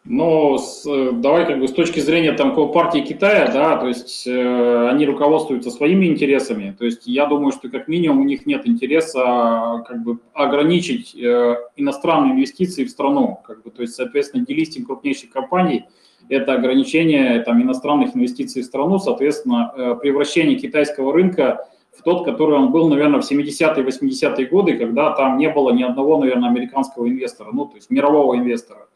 Но 0.10 0.58
с, 0.58 0.86
давай 1.14 1.46
как 1.46 1.60
бы 1.60 1.68
с 1.68 1.72
точки 1.72 2.00
зрения 2.00 2.32
там 2.32 2.56
партии 2.72 3.02
Китая, 3.02 3.48
да, 3.54 3.78
то 3.78 3.88
есть 3.88 4.26
э, 4.26 4.90
они 4.90 5.06
руководствуются 5.06 5.70
своими 5.70 6.08
интересами. 6.08 6.76
То 6.78 6.86
есть 6.86 7.06
я 7.06 7.28
думаю, 7.28 7.52
что 7.52 7.70
как 7.70 7.88
минимум 7.88 8.22
у 8.22 8.24
них 8.24 8.48
нет 8.48 8.68
интереса 8.68 9.84
как 9.88 10.02
бы 10.02 10.18
ограничить 10.34 11.16
э, 11.16 11.58
иностранные 11.76 12.34
инвестиции 12.34 12.86
в 12.86 12.90
страну. 12.90 13.38
Как 13.46 13.62
бы, 13.62 13.70
то 13.70 13.84
есть, 13.84 13.94
соответственно, 13.94 14.44
делистинг 14.48 14.88
крупнейших 14.88 15.30
компаний– 15.30 15.86
это 16.30 16.54
ограничение 16.54 17.40
там, 17.42 17.62
иностранных 17.62 18.16
инвестиций 18.16 18.64
в 18.64 18.66
страну, 18.66 18.98
соответственно, 18.98 19.72
э, 19.78 19.96
превращение 20.02 20.58
китайского 20.58 21.14
рынка 21.14 21.68
в 21.96 22.02
тот, 22.02 22.26
который 22.26 22.56
он 22.56 22.72
был, 22.72 22.90
наверное, 22.90 23.22
в 23.22 23.32
70-е, 23.32 23.84
80-е 23.84 24.48
годы, 24.48 24.76
когда 24.78 25.12
там 25.12 25.38
не 25.38 25.50
было 25.50 25.72
ни 25.72 25.84
одного, 25.84 26.18
наверное, 26.18 26.50
американского 26.50 27.08
инвестора, 27.08 27.50
ну, 27.54 27.66
то 27.66 27.76
есть 27.76 27.92
мирового 27.92 28.36
инвестора. 28.38 28.88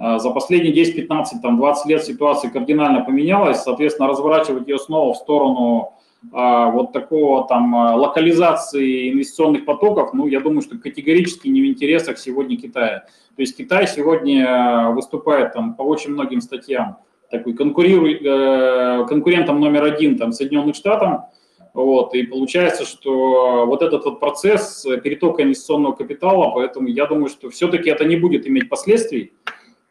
А, 0.00 0.18
за 0.18 0.30
последние 0.30 0.72
10, 0.72 0.96
15, 0.96 1.42
там, 1.42 1.58
20 1.58 1.86
лет 1.86 2.02
ситуация 2.02 2.50
кардинально 2.50 3.04
поменялась, 3.04 3.62
соответственно, 3.62 4.08
разворачивать 4.08 4.66
ее 4.66 4.78
снова 4.78 5.12
в 5.12 5.18
сторону 5.18 5.92
а, 6.32 6.70
вот 6.70 6.92
такого 6.92 7.46
там 7.46 7.74
а, 7.76 7.96
локализации 7.96 9.12
инвестиционных 9.12 9.66
потоков, 9.66 10.14
ну, 10.14 10.26
я 10.26 10.40
думаю, 10.40 10.62
что 10.62 10.78
категорически 10.78 11.48
не 11.48 11.60
в 11.60 11.66
интересах 11.66 12.18
сегодня 12.18 12.56
Китая. 12.56 13.04
То 13.36 13.42
есть 13.42 13.58
Китай 13.58 13.86
сегодня 13.86 14.88
выступает 14.90 15.52
там 15.52 15.74
по 15.74 15.82
очень 15.82 16.12
многим 16.12 16.40
статьям. 16.40 16.96
Такой 17.30 17.52
э, 17.52 19.04
конкурентом 19.06 19.60
номер 19.60 19.84
один 19.84 20.18
там 20.18 20.32
Соединенных 20.32 20.74
Штатов, 20.74 21.26
вот, 21.74 22.12
и 22.14 22.24
получается, 22.24 22.84
что 22.84 23.66
вот 23.66 23.82
этот 23.82 24.04
вот 24.04 24.18
процесс 24.18 24.84
перетока 25.04 25.44
инвестиционного 25.44 25.92
капитала, 25.92 26.50
поэтому 26.52 26.88
я 26.88 27.06
думаю, 27.06 27.28
что 27.28 27.48
все-таки 27.50 27.88
это 27.88 28.04
не 28.04 28.16
будет 28.16 28.48
иметь 28.48 28.68
последствий, 28.68 29.32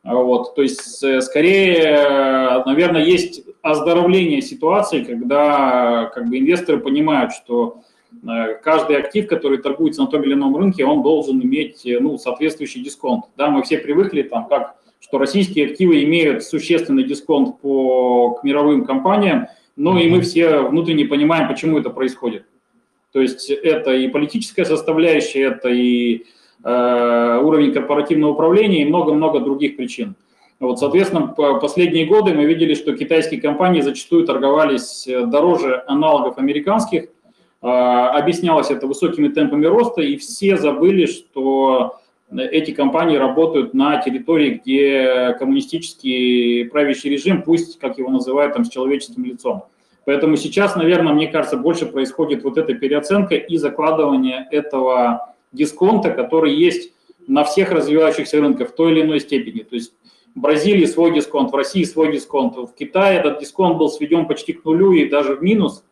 вот, 0.03 0.56
то 0.56 0.62
есть, 0.62 1.03
э, 1.03 1.22
скорее, 1.22 2.63
наверное, 2.65 3.03
есть 3.03 3.44
оздоровление 3.62 4.41
ситуации, 4.41 5.03
когда 5.03 6.06
как 6.13 6.29
бы 6.29 6.39
инвесторы 6.39 6.79
понимают, 6.79 7.34
что 7.34 7.82
э, 8.24 8.56
каждый 8.63 8.98
актив, 8.98 9.27
который 9.27 9.58
торгуется 9.58 10.01
на 10.01 10.08
том 10.08 10.24
или 10.24 10.34
ином 10.34 10.56
рынке, 10.56 10.86
он 10.86 11.03
должен 11.03 11.41
иметь 11.41 11.86
э, 11.86 12.00
ну, 12.00 12.18
соответствующий 12.18 12.82
дисконт. 12.82 13.25
Да, 13.36 13.50
мы 13.50 13.62
все 13.63 13.77
привыкли, 13.77 14.22
там, 14.22 14.48
как, 14.48 14.75
что 15.01 15.18
российские 15.18 15.68
активы 15.68 16.01
имеют 16.03 16.44
существенный 16.44 17.03
дисконт 17.03 17.60
по, 17.60 18.36
к 18.36 18.44
мировым 18.46 18.86
компаниям, 18.86 19.48
но 19.75 20.00
и 20.00 20.10
мы 20.10 20.22
все 20.22 20.60
внутренне 20.62 21.06
понимаем, 21.06 21.48
почему 21.50 21.77
это 21.77 21.89
происходит. 21.89 22.46
То 23.12 23.22
есть 23.22 23.50
это 23.50 23.91
и 23.94 24.08
политическая 24.08 24.63
составляющая, 24.63 25.48
это 25.48 25.68
и 25.68 26.24
Э, 26.24 26.38
уровень 26.61 27.71
корпоративного 27.71 28.31
управления 28.31 28.81
и 28.81 28.85
много-много 28.85 29.39
других 29.39 29.77
причин. 29.77 30.15
Вот, 30.59 30.77
соответственно, 30.77 31.27
последние 31.27 32.05
годы 32.05 32.33
мы 32.33 32.43
видели, 32.43 32.73
что 32.73 32.95
китайские 32.95 33.39
компании 33.39 33.79
зачастую 33.79 34.25
торговались 34.25 35.07
э, 35.07 35.25
дороже 35.25 35.83
аналогов 35.87 36.37
американских. 36.37 37.05
Э, 37.61 37.67
объяснялось 37.67 38.69
это 38.69 38.85
высокими 38.85 39.29
темпами 39.29 39.65
роста, 39.67 40.01
и 40.01 40.17
все 40.17 40.57
забыли, 40.57 41.05
что 41.05 41.95
эти 42.29 42.71
компании 42.71 43.15
работают 43.15 43.73
на 43.73 44.01
территории, 44.01 44.59
где 44.61 45.35
коммунистический 45.39 46.65
правящий 46.65 47.09
режим, 47.09 47.41
пусть, 47.41 47.79
как 47.79 47.97
его 47.97 48.11
называют, 48.11 48.53
там, 48.53 48.65
с 48.65 48.69
человеческим 48.69 49.23
лицом. 49.23 49.63
Поэтому 50.05 50.35
сейчас, 50.35 50.75
наверное, 50.75 51.13
мне 51.13 51.27
кажется, 51.27 51.57
больше 51.57 51.85
происходит 51.85 52.43
вот 52.43 52.57
эта 52.57 52.73
переоценка 52.73 53.35
и 53.35 53.57
закладывание 53.57 54.47
этого 54.51 55.33
дисконта, 55.51 56.12
который 56.12 56.53
есть 56.53 56.94
на 57.27 57.44
всех 57.44 57.72
развивающихся 57.72 58.41
рынках 58.41 58.70
в 58.70 58.75
той 58.75 58.91
или 58.91 59.01
иной 59.01 59.20
степени. 59.20 59.60
То 59.60 59.75
есть 59.75 59.94
в 60.36 60.39
Бразилии 60.39 60.86
свой 60.86 61.13
дисконт, 61.13 61.51
в 61.51 61.56
России 61.56 61.84
свой 61.84 62.12
дисконт, 62.12 62.56
в 62.56 62.74
Китае 62.74 63.20
этот 63.20 63.39
дисконт 63.39 63.77
был 63.77 63.89
сведен 63.89 64.27
почти 64.27 64.53
к 64.53 64.65
нулю 64.65 64.94
и 64.94 65.10
даже 65.10 65.36
в 65.36 65.44
минус. 65.44 65.84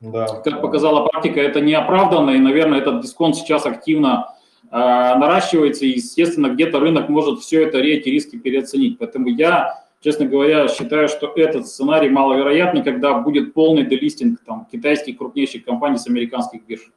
Да. 0.00 0.26
Как 0.42 0.60
показала 0.60 1.06
практика, 1.06 1.40
это 1.40 1.60
неоправданно, 1.60 2.30
и, 2.30 2.38
наверное, 2.38 2.80
этот 2.80 3.02
дисконт 3.02 3.36
сейчас 3.36 3.66
активно 3.66 4.34
э, 4.64 4.68
наращивается, 4.70 5.84
и, 5.84 5.90
естественно, 5.90 6.48
где-то 6.48 6.80
рынок 6.80 7.08
может 7.08 7.38
все 7.38 7.62
это 7.62 7.78
эти 7.78 8.08
риски 8.08 8.36
переоценить. 8.36 8.98
Поэтому 8.98 9.28
я, 9.28 9.84
честно 10.00 10.26
говоря, 10.26 10.66
считаю, 10.66 11.08
что 11.08 11.32
этот 11.36 11.68
сценарий 11.68 12.08
маловероятный, 12.08 12.82
когда 12.82 13.14
будет 13.14 13.54
полный 13.54 13.84
делистинг 13.84 14.40
там, 14.44 14.66
китайских 14.72 15.18
крупнейших 15.18 15.64
компаний 15.64 15.98
с 15.98 16.08
американских 16.08 16.66
бирж. 16.66 16.90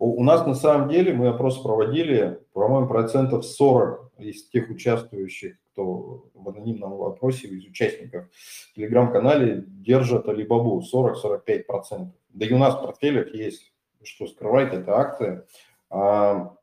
У 0.00 0.22
нас 0.22 0.46
на 0.46 0.54
самом 0.54 0.88
деле 0.88 1.12
мы 1.12 1.28
опрос 1.28 1.58
проводили, 1.58 2.40
по-моему, 2.52 2.86
процентов 2.86 3.44
40 3.44 4.12
из 4.18 4.48
тех 4.48 4.70
участвующих, 4.70 5.56
кто 5.72 6.30
в 6.34 6.48
анонимном 6.48 6.96
вопросе 6.96 7.48
из 7.48 7.64
участников 7.64 8.26
в 8.70 8.74
телеграм-канале 8.76 9.64
держат 9.66 10.28
Алибабу 10.28 10.80
40-45%. 10.82 12.10
Да 12.28 12.46
и 12.46 12.52
у 12.52 12.58
нас 12.58 12.76
в 12.76 12.80
портфелях 12.80 13.34
есть, 13.34 13.72
что 14.04 14.28
скрывать, 14.28 14.72
это 14.72 14.96
акции. 14.96 15.42
А, 15.90 16.54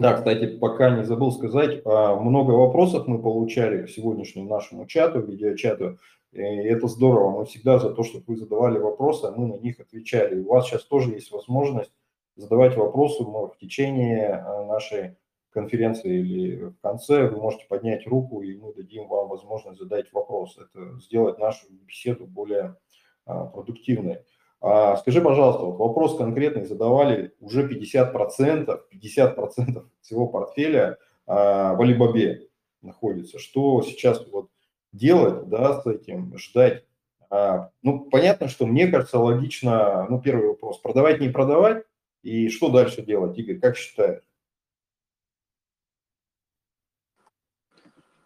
да, 0.00 0.14
кстати, 0.14 0.58
пока 0.58 0.90
не 0.90 1.04
забыл 1.04 1.30
сказать, 1.30 1.82
а, 1.84 2.16
много 2.16 2.50
вопросов 2.50 3.06
мы 3.06 3.22
получали 3.22 3.86
к 3.86 3.90
сегодняшнему 3.90 4.48
нашему 4.48 4.86
чату, 4.86 5.20
видеочату. 5.20 6.00
И 6.32 6.40
это 6.40 6.88
здорово. 6.88 7.38
Мы 7.38 7.44
всегда 7.46 7.78
за 7.78 7.90
то, 7.90 8.02
чтобы 8.02 8.24
вы 8.26 8.36
задавали 8.36 8.78
вопросы, 8.78 9.26
а 9.26 9.30
мы 9.30 9.46
на 9.46 9.58
них 9.60 9.78
отвечали. 9.78 10.40
У 10.40 10.48
вас 10.48 10.66
сейчас 10.66 10.82
тоже 10.82 11.12
есть 11.12 11.30
возможность 11.30 11.92
задавать 12.36 12.76
вопросы 12.76 13.24
в 13.24 13.56
течение 13.60 14.34
а, 14.34 14.64
нашей 14.64 15.16
конференции 15.50 16.20
или 16.20 16.56
в 16.66 16.78
конце. 16.80 17.28
Вы 17.28 17.40
можете 17.40 17.66
поднять 17.66 18.06
руку, 18.06 18.42
и 18.42 18.56
мы 18.56 18.74
дадим 18.74 19.08
вам 19.08 19.28
возможность 19.28 19.78
задать 19.78 20.12
вопрос. 20.12 20.58
Это 20.58 21.00
сделать 21.00 21.38
нашу 21.38 21.66
беседу 21.70 22.26
более 22.26 22.76
продуктивной. 23.24 24.20
А, 24.60 24.96
скажи, 24.96 25.20
пожалуйста, 25.20 25.64
вот 25.64 25.78
вопрос 25.78 26.16
конкретный 26.16 26.64
задавали 26.64 27.32
уже 27.40 27.68
50%, 27.68 28.80
50% 28.92 29.86
всего 30.00 30.26
портфеля 30.28 30.98
а, 31.26 31.74
в 31.74 31.80
Алибабе 31.80 32.48
находится. 32.82 33.38
Что 33.38 33.82
сейчас 33.82 34.26
вот 34.30 34.48
делать, 34.92 35.48
да, 35.48 35.80
с 35.80 35.86
этим, 35.86 36.36
ждать? 36.38 36.84
А, 37.28 37.70
ну, 37.82 38.00
понятно, 38.10 38.48
что 38.48 38.66
мне 38.66 38.88
кажется 38.88 39.18
логично, 39.18 40.06
ну, 40.08 40.20
первый 40.20 40.48
вопрос, 40.48 40.78
продавать, 40.78 41.20
не 41.20 41.28
продавать, 41.28 41.84
и 42.26 42.48
что 42.48 42.70
дальше 42.70 43.02
делать, 43.02 43.38
Игорь, 43.38 43.58
как 43.60 43.76
считаешь? 43.76 44.22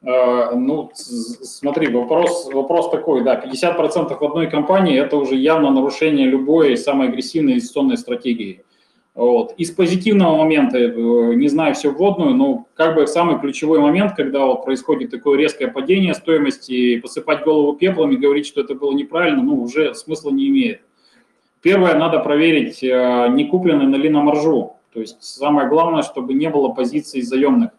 Э, 0.02 0.54
ну, 0.54 0.90
смотри, 0.94 1.88
вопрос, 1.88 2.50
вопрос 2.50 2.90
такой, 2.90 3.22
да, 3.22 3.38
50% 3.38 4.16
в 4.18 4.24
одной 4.24 4.50
компании– 4.50 4.98
это 5.00 5.16
уже 5.16 5.34
явно 5.34 5.70
нарушение 5.70 6.26
любой 6.26 6.78
самой 6.78 7.08
агрессивной 7.08 7.52
инвестиционной 7.52 7.98
стратегии. 7.98 8.64
Вот. 9.14 9.52
Из 9.58 9.70
позитивного 9.72 10.36
момента, 10.36 10.78
э, 10.78 11.34
не 11.34 11.48
знаю 11.48 11.74
все 11.74 11.90
вводную, 11.90 12.34
но 12.34 12.66
как 12.74 12.94
бы 12.94 13.06
самый 13.06 13.38
ключевой 13.38 13.80
момент, 13.80 14.14
когда 14.16 14.46
вот 14.46 14.64
происходит 14.64 15.10
такое 15.10 15.36
резкое 15.36 15.68
падение 15.68 16.14
стоимости, 16.14 17.00
посыпать 17.00 17.44
голову 17.44 17.74
пеплом 17.74 18.12
и 18.12 18.16
говорить, 18.16 18.46
что 18.46 18.62
это 18.62 18.74
было 18.74 18.92
неправильно, 18.92 19.42
ну, 19.42 19.60
уже 19.62 19.94
смысла 19.94 20.30
не 20.30 20.48
имеет. 20.48 20.80
Первое, 21.62 21.94
надо 21.94 22.20
проверить, 22.20 22.82
э, 22.82 23.28
не 23.30 23.44
куплены 23.44 23.94
ли 23.94 24.08
на 24.08 24.22
маржу. 24.22 24.76
То 24.94 25.00
есть 25.00 25.22
самое 25.22 25.68
главное, 25.68 26.02
чтобы 26.02 26.32
не 26.32 26.48
было 26.48 26.68
позиций 26.68 27.20
заемных. 27.20 27.70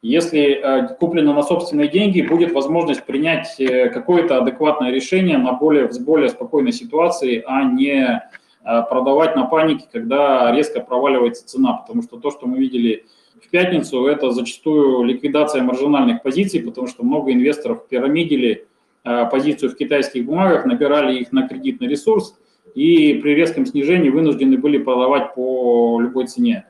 Если 0.00 0.54
э, 0.54 0.94
куплено 0.94 1.34
на 1.34 1.42
собственные 1.42 1.88
деньги, 1.88 2.22
будет 2.22 2.52
возможность 2.52 3.04
принять 3.04 3.60
э, 3.60 3.90
какое-то 3.90 4.38
адекватное 4.38 4.90
решение 4.90 5.36
на 5.36 5.52
более, 5.52 5.92
с 5.92 5.98
более 5.98 6.30
спокойной 6.30 6.72
ситуации, 6.72 7.44
а 7.46 7.64
не 7.64 8.22
продавать 8.62 9.36
на 9.36 9.46
панике, 9.46 9.86
когда 9.90 10.52
резко 10.52 10.80
проваливается 10.80 11.46
цена. 11.46 11.72
Потому 11.72 12.02
что 12.02 12.18
то, 12.18 12.30
что 12.30 12.46
мы 12.46 12.58
видели 12.58 13.06
в 13.42 13.48
пятницу, 13.48 14.04
это 14.04 14.32
зачастую 14.32 15.02
ликвидация 15.04 15.62
маржинальных 15.62 16.22
позиций, 16.22 16.60
потому 16.60 16.86
что 16.86 17.02
много 17.02 17.32
инвесторов 17.32 17.88
пирамидили 17.88 18.66
позицию 19.02 19.70
в 19.70 19.76
китайских 19.76 20.26
бумагах, 20.26 20.66
набирали 20.66 21.18
их 21.18 21.32
на 21.32 21.48
кредитный 21.48 21.88
ресурс 21.88 22.36
и 22.74 23.14
при 23.14 23.34
резком 23.34 23.66
снижении 23.66 24.10
вынуждены 24.10 24.58
были 24.58 24.78
продавать 24.78 25.34
по 25.34 26.00
любой 26.00 26.26
цене. 26.26 26.66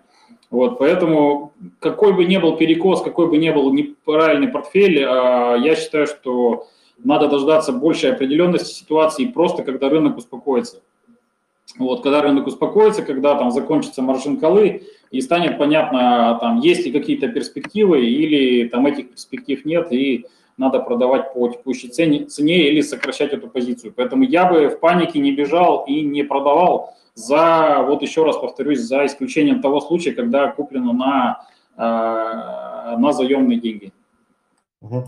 Вот, 0.51 0.79
поэтому 0.79 1.53
какой 1.79 2.13
бы 2.13 2.25
ни 2.25 2.37
был 2.37 2.57
перекос, 2.57 3.03
какой 3.03 3.29
бы 3.29 3.39
ни 3.39 3.51
был 3.51 3.73
неправильный 3.73 4.49
портфель, 4.49 5.05
а, 5.05 5.55
я 5.55 5.77
считаю, 5.77 6.09
что 6.09 6.67
надо 6.99 7.29
дождаться 7.29 7.73
большей 7.73 8.13
определенности 8.13 8.75
ситуации 8.75 9.27
просто 9.27 9.63
когда 9.63 9.89
рынок 9.89 10.19
успокоится. 10.19 10.83
Вот, 11.79 12.03
когда 12.03 12.21
рынок 12.21 12.49
успокоится, 12.49 13.03
когда 13.03 13.37
там 13.37 13.53
закончатся 13.53 14.03
маржин-колы 14.03 14.83
и 15.13 15.21
станет 15.21 15.57
понятно, 15.57 16.37
там, 16.41 16.59
есть 16.59 16.85
ли 16.85 16.91
какие-то 16.91 17.29
перспективы 17.29 18.05
или 18.05 18.69
там 18.69 18.87
этих 18.87 19.11
перспектив 19.11 19.65
нет, 19.65 19.93
и 19.93 20.27
надо 20.61 20.79
продавать 20.79 21.33
по 21.33 21.49
текущей 21.49 21.89
цене, 21.89 22.27
цене 22.27 22.69
или 22.69 22.83
сокращать 22.83 23.33
эту 23.33 23.49
позицию. 23.49 23.95
Поэтому 23.97 24.25
я 24.25 24.45
бы 24.45 24.69
в 24.69 24.79
панике 24.79 25.19
не 25.19 25.33
бежал 25.33 25.85
и 25.87 26.03
не 26.03 26.23
продавал, 26.23 26.95
за, 27.15 27.83
вот 27.87 28.03
еще 28.03 28.25
раз 28.25 28.37
повторюсь, 28.37 28.81
за 28.81 29.07
исключением 29.07 29.63
того 29.63 29.81
случая, 29.81 30.13
когда 30.13 30.53
куплено 30.53 30.93
на, 30.93 31.47
э, 31.77 32.97
на 32.99 33.13
заемные 33.13 33.59
деньги. 33.59 33.93
Угу. 34.83 35.07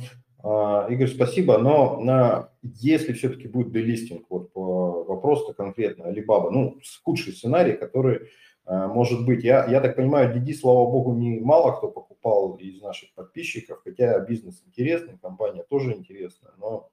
Игорь, 0.90 1.08
спасибо, 1.08 1.58
но 1.58 2.00
на, 2.00 2.48
если 2.62 3.12
все-таки 3.12 3.46
будет 3.46 3.72
делистинг, 3.72 4.24
вот 4.28 4.52
по 4.52 5.04
вопросу 5.04 5.54
конкретно 5.54 6.04
Alibaba, 6.04 6.50
ну, 6.50 6.78
худший 7.04 7.32
сценарий, 7.32 7.74
который 7.74 8.22
может 8.66 9.26
быть, 9.26 9.42
я, 9.44 9.66
я 9.66 9.80
так 9.80 9.96
понимаю, 9.96 10.34
DD, 10.34 10.54
слава 10.54 10.88
богу, 10.90 11.14
не 11.14 11.40
мало 11.40 11.72
кто 11.72 11.88
покупал 11.88 12.54
из 12.56 12.80
наших 12.80 13.12
подписчиков, 13.14 13.80
хотя 13.82 14.20
бизнес 14.20 14.62
интересный, 14.66 15.18
компания 15.18 15.64
тоже 15.68 15.92
интересная, 15.92 16.52
но 16.58 16.88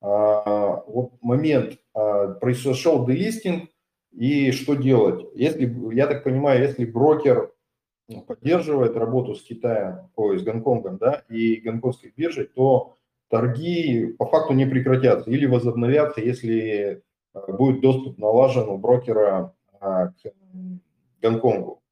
а, 0.00 0.82
вот 0.86 1.12
момент, 1.20 1.78
а, 1.94 2.28
произошел 2.28 3.04
делистинг, 3.06 3.68
и 4.12 4.52
что 4.52 4.74
делать? 4.74 5.26
Если, 5.34 5.94
я 5.94 6.06
так 6.06 6.24
понимаю, 6.24 6.62
если 6.62 6.84
брокер 6.84 7.52
поддерживает 8.26 8.96
работу 8.96 9.34
с 9.34 9.42
Китаем, 9.42 10.10
ой, 10.16 10.38
с 10.38 10.42
Гонконгом, 10.42 10.96
да, 10.96 11.24
и 11.28 11.56
гонконгской 11.56 12.12
биржей, 12.16 12.46
то 12.46 12.96
торги 13.28 14.06
по 14.18 14.26
факту 14.26 14.54
не 14.54 14.64
прекратятся 14.64 15.30
или 15.30 15.44
возобновятся, 15.44 16.22
если 16.22 17.02
э, 17.34 17.52
будет 17.52 17.82
доступ 17.82 18.16
налажен 18.18 18.68
у 18.68 18.78
брокера 18.78 19.54
а, 19.78 20.08
к 20.08 20.14
Гонконгу. 21.20 21.82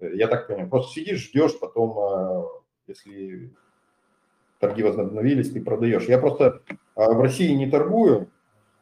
Я 0.00 0.28
так 0.28 0.46
понимаю. 0.46 0.70
Просто 0.70 1.00
сидишь, 1.00 1.28
ждешь, 1.28 1.58
потом, 1.58 1.98
э, 1.98 2.44
если 2.86 3.50
торги 4.60 4.82
возобновились, 4.82 5.50
ты 5.50 5.62
продаешь. 5.62 6.04
Я 6.04 6.18
просто 6.18 6.62
а, 6.94 7.12
в 7.12 7.20
России 7.20 7.52
не 7.52 7.68
торгую, 7.68 8.30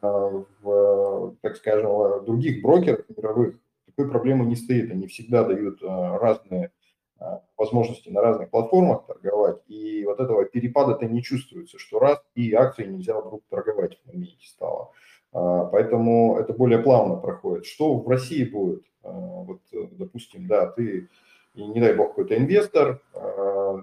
а, 0.01 0.43
в, 0.61 1.35
так 1.41 1.55
скажем, 1.55 2.25
других 2.25 2.61
брокерах 2.61 3.05
мировых 3.15 3.55
такой 3.85 4.09
проблемы 4.11 4.45
не 4.45 4.55
стоит. 4.55 4.91
Они 4.91 5.07
всегда 5.07 5.43
дают 5.43 5.79
а, 5.81 6.19
разные 6.19 6.71
а, 7.17 7.41
возможности 7.57 8.09
на 8.09 8.21
разных 8.21 8.49
платформах 8.49 9.05
торговать, 9.07 9.61
и 9.67 10.05
вот 10.05 10.19
этого 10.19 10.45
перепада-то 10.45 11.05
не 11.05 11.23
чувствуется, 11.23 11.79
что 11.79 11.99
раз 11.99 12.19
и 12.35 12.53
акции 12.53 12.85
нельзя 12.85 13.19
вдруг 13.19 13.43
торговать 13.49 13.97
в 13.97 14.07
моменте 14.07 14.47
стало. 14.47 14.91
Поэтому 15.31 16.39
это 16.39 16.53
более 16.53 16.79
плавно 16.79 17.15
проходит. 17.15 17.67
Что 17.67 17.93
в 17.99 18.07
России 18.09 18.43
будет? 18.43 18.83
Вот, 19.03 19.59
допустим, 19.71 20.47
да, 20.47 20.67
ты, 20.67 21.07
не 21.55 21.79
дай 21.79 21.95
бог, 21.95 22.09
какой-то 22.09 22.37
инвестор, 22.37 23.01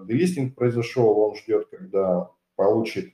делистинг 0.05 0.55
произошел, 0.55 1.19
он 1.19 1.35
ждет, 1.35 1.67
когда 1.69 2.29
получит 2.55 3.13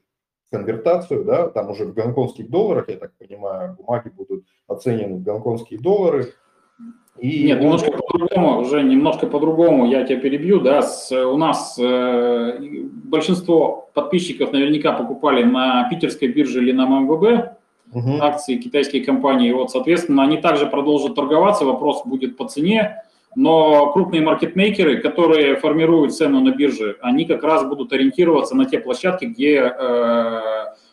конвертацию, 0.54 1.26
да, 1.26 1.50
там 1.50 1.72
уже 1.72 1.86
в 1.86 1.94
гонконгских 1.94 2.50
долларах, 2.50 2.88
я 2.90 2.98
так 2.98 3.12
понимаю, 3.18 3.76
бумаги 3.78 4.10
будут 4.10 4.46
оценены 4.68 5.16
в 5.16 5.24
гонконгские 5.24 5.80
доллары. 5.80 6.34
И 7.20 7.44
Нет, 7.46 7.58
он... 7.58 7.64
немножко 7.66 7.92
по-другому, 7.92 8.60
уже 8.60 8.84
немножко 8.84 9.28
по-другому, 9.28 9.86
я 9.86 10.04
тебя 10.04 10.20
перебью, 10.20 10.60
да, 10.60 10.82
с, 10.82 11.12
у 11.12 11.38
нас 11.38 11.78
э, 11.80 12.60
большинство 12.60 13.90
подписчиков 13.94 14.52
наверняка 14.52 14.94
покупали 14.94 15.44
на 15.44 15.90
питерской 15.90 16.28
бирже 16.28 16.62
или 16.62 16.72
на 16.72 16.86
ММВБ 16.86 17.53
угу. 17.94 18.22
акции 18.22 18.58
китайские 18.58 19.04
компании, 19.04 19.52
вот, 19.52 19.72
соответственно, 19.72 20.24
они 20.24 20.38
также 20.38 20.66
продолжат 20.68 21.16
торговаться, 21.16 21.66
вопрос 21.66 22.04
будет 22.06 22.38
по 22.38 22.48
цене, 22.48 23.04
но 23.36 23.92
крупные 23.92 24.22
маркетмейкеры, 24.22 25.02
которые 25.02 25.56
формируют 25.56 26.14
цену 26.16 26.40
на 26.42 26.52
бирже, 26.52 26.98
они 27.02 27.26
как 27.26 27.44
раз 27.44 27.66
будут 27.66 27.92
ориентироваться 27.94 28.56
на 28.56 28.66
те 28.66 28.80
площадки, 28.80 29.26
где 29.26 29.58
э, 29.58 30.42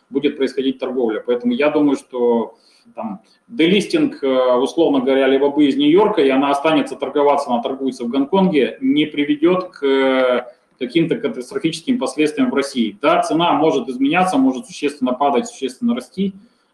будет 0.09 0.37
происходить 0.37 0.79
торговля. 0.79 1.21
Поэтому 1.25 1.53
я 1.53 1.69
думаю, 1.69 1.97
что 1.97 2.55
там 2.95 3.21
делистинг, 3.47 4.23
э, 4.23 4.55
условно 4.55 5.01
говоря, 5.01 5.27
Alibaba 5.27 5.61
из 5.61 5.75
Нью-Йорка, 5.75 6.21
и 6.21 6.29
она 6.29 6.49
останется 6.49 6.95
торговаться, 6.95 7.51
она 7.51 7.61
торгуется 7.61 8.05
в 8.05 8.09
Гонконге, 8.09 8.77
не 8.81 9.05
приведет 9.05 9.65
к 9.65 9.85
э, 9.85 10.45
каким-то 10.79 11.17
катастрофическим 11.17 11.99
последствиям 11.99 12.49
в 12.49 12.55
России. 12.55 12.97
Да, 13.01 13.21
цена 13.21 13.53
может 13.53 13.87
изменяться, 13.87 14.37
может 14.37 14.65
существенно 14.65 15.13
падать, 15.13 15.47
существенно 15.47 15.95
расти, 15.95 16.33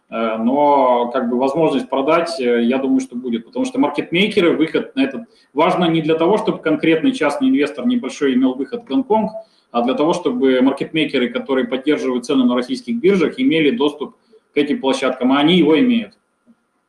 но 0.09 1.11
как 1.11 1.29
бы 1.29 1.37
возможность 1.37 1.89
продать, 1.89 2.39
э, 2.39 2.63
я 2.63 2.77
думаю, 2.77 3.01
что 3.01 3.15
будет, 3.15 3.45
потому 3.45 3.65
что 3.65 3.79
маркетмейкеры, 3.79 4.55
выход 4.55 4.95
на 4.95 5.03
этот, 5.03 5.23
важно 5.53 5.85
не 5.85 6.01
для 6.01 6.15
того, 6.15 6.37
чтобы 6.37 6.59
конкретный 6.59 7.11
частный 7.11 7.49
инвестор 7.49 7.85
небольшой 7.85 8.33
имел 8.33 8.53
выход 8.53 8.83
в 8.83 8.85
Гонконг, 8.85 9.31
а 9.71 9.81
для 9.81 9.95
того, 9.95 10.13
чтобы 10.13 10.61
маркетмейкеры, 10.61 11.29
которые 11.29 11.67
поддерживают 11.67 12.25
цены 12.25 12.45
на 12.45 12.55
российских 12.55 12.99
биржах, 12.99 13.37
имели 13.37 13.71
доступ 13.71 14.15
к 14.53 14.57
этим 14.57 14.79
площадкам, 14.79 15.33
а 15.33 15.39
они 15.39 15.57
его 15.57 15.77
имеют. 15.77 16.17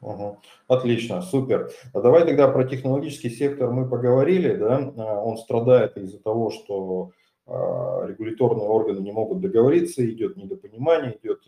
Угу. 0.01 0.39
Отлично, 0.69 1.23
супер. 1.23 1.71
А 1.93 2.01
давай 2.01 2.25
тогда 2.25 2.47
про 2.49 2.65
технологический 2.65 3.31
сектор 3.31 3.71
мы 3.71 3.89
поговорили, 3.89 4.55
да, 4.55 4.93
а, 4.97 5.21
он 5.23 5.37
страдает 5.39 5.97
из-за 5.97 6.19
того, 6.19 6.51
что 6.51 7.11
регуляторные 7.49 8.69
органы 8.69 9.01
не 9.01 9.11
могут 9.11 9.41
договориться, 9.41 10.05
идет 10.05 10.37
недопонимание, 10.37 11.19
идет 11.23 11.43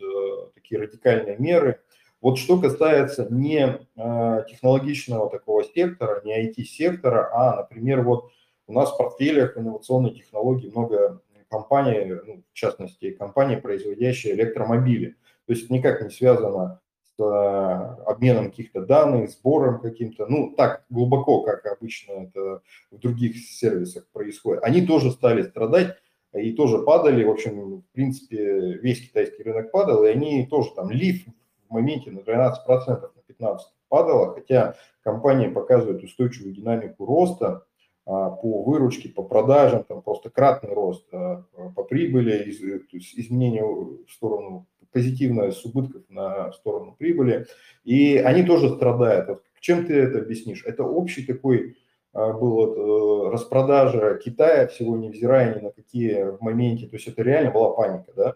такие 0.55 0.81
радикальные 0.81 1.37
меры. 1.37 1.79
Вот 2.21 2.37
что 2.37 2.59
касается 2.59 3.27
не 3.29 3.79
технологичного 3.95 5.29
такого 5.29 5.63
сектора, 5.63 6.21
не 6.23 6.47
IT-сектора, 6.47 7.29
а, 7.33 7.55
например, 7.57 8.01
вот 8.01 8.31
у 8.67 8.73
нас 8.73 8.91
в 8.91 8.97
портфелях 8.97 9.57
инновационной 9.57 10.11
технологии 10.11 10.69
много 10.69 11.21
компаний, 11.51 12.15
ну, 12.25 12.43
в 12.49 12.53
частности, 12.53 13.11
компании, 13.11 13.57
производящие 13.57 14.33
электромобили. 14.33 15.17
То 15.45 15.53
есть 15.53 15.69
никак 15.69 16.01
не 16.01 16.09
связано 16.09 16.79
э, 16.79 16.90
обменом 17.21 18.49
каких-то 18.49 18.85
данных, 18.85 19.31
сбором 19.31 19.79
каким-то, 19.81 20.25
ну, 20.27 20.53
так 20.55 20.85
глубоко, 20.89 21.41
как 21.41 21.65
обычно 21.65 22.11
это 22.13 22.61
в 22.91 22.99
других 22.99 23.37
сервисах 23.37 24.07
происходит. 24.11 24.63
Они 24.63 24.85
тоже 24.85 25.11
стали 25.11 25.43
страдать 25.43 25.95
и 26.33 26.53
тоже 26.53 26.79
падали. 26.79 27.23
В 27.23 27.31
общем, 27.31 27.79
в 27.79 27.93
принципе, 27.93 28.77
весь 28.77 29.07
китайский 29.07 29.43
рынок 29.43 29.71
падал, 29.71 30.03
и 30.03 30.09
они 30.09 30.45
тоже 30.45 30.71
там 30.75 30.91
лиф 30.91 31.25
в 31.69 31.73
моменте 31.73 32.11
на 32.11 32.19
12%, 32.19 32.55
на 32.67 33.45
15% 33.45 33.57
падало, 33.89 34.33
хотя 34.33 34.75
компании 35.03 35.47
показывают 35.47 36.03
устойчивую 36.03 36.53
динамику 36.53 37.05
роста, 37.05 37.65
а, 38.05 38.31
по 38.31 38.63
выручке, 38.63 39.09
по 39.09 39.23
продажам, 39.23 39.83
там 39.83 40.01
просто 40.01 40.29
кратный 40.29 40.73
рост 40.73 41.07
а, 41.13 41.45
по 41.75 41.83
прибыли, 41.83 42.43
из, 42.49 42.59
то 42.59 42.97
есть 42.97 43.17
изменение 43.17 43.63
в 43.63 44.11
сторону 44.11 44.65
позитивное 44.91 45.51
с 45.51 45.63
убытков 45.65 46.03
на 46.09 46.51
сторону 46.53 46.95
прибыли. 46.97 47.47
И 47.83 48.17
они 48.17 48.43
тоже 48.43 48.69
страдают. 48.69 49.27
Вот 49.29 49.43
чем 49.61 49.85
ты 49.85 49.93
это 49.93 50.19
объяснишь? 50.19 50.63
Это 50.65 50.83
общий 50.83 51.25
такой 51.25 51.77
а, 52.13 52.33
был 52.33 52.51
вот, 52.51 52.77
э, 52.77 53.33
распродажа 53.33 54.19
Китая 54.23 54.67
всего, 54.67 54.97
невзирая 54.97 55.55
ни 55.55 55.63
на 55.63 55.71
какие 55.71 56.23
в 56.23 56.41
моменте. 56.41 56.87
То 56.87 56.95
есть 56.95 57.07
это 57.07 57.21
реально 57.21 57.51
была 57.51 57.69
паника, 57.71 58.11
да? 58.15 58.33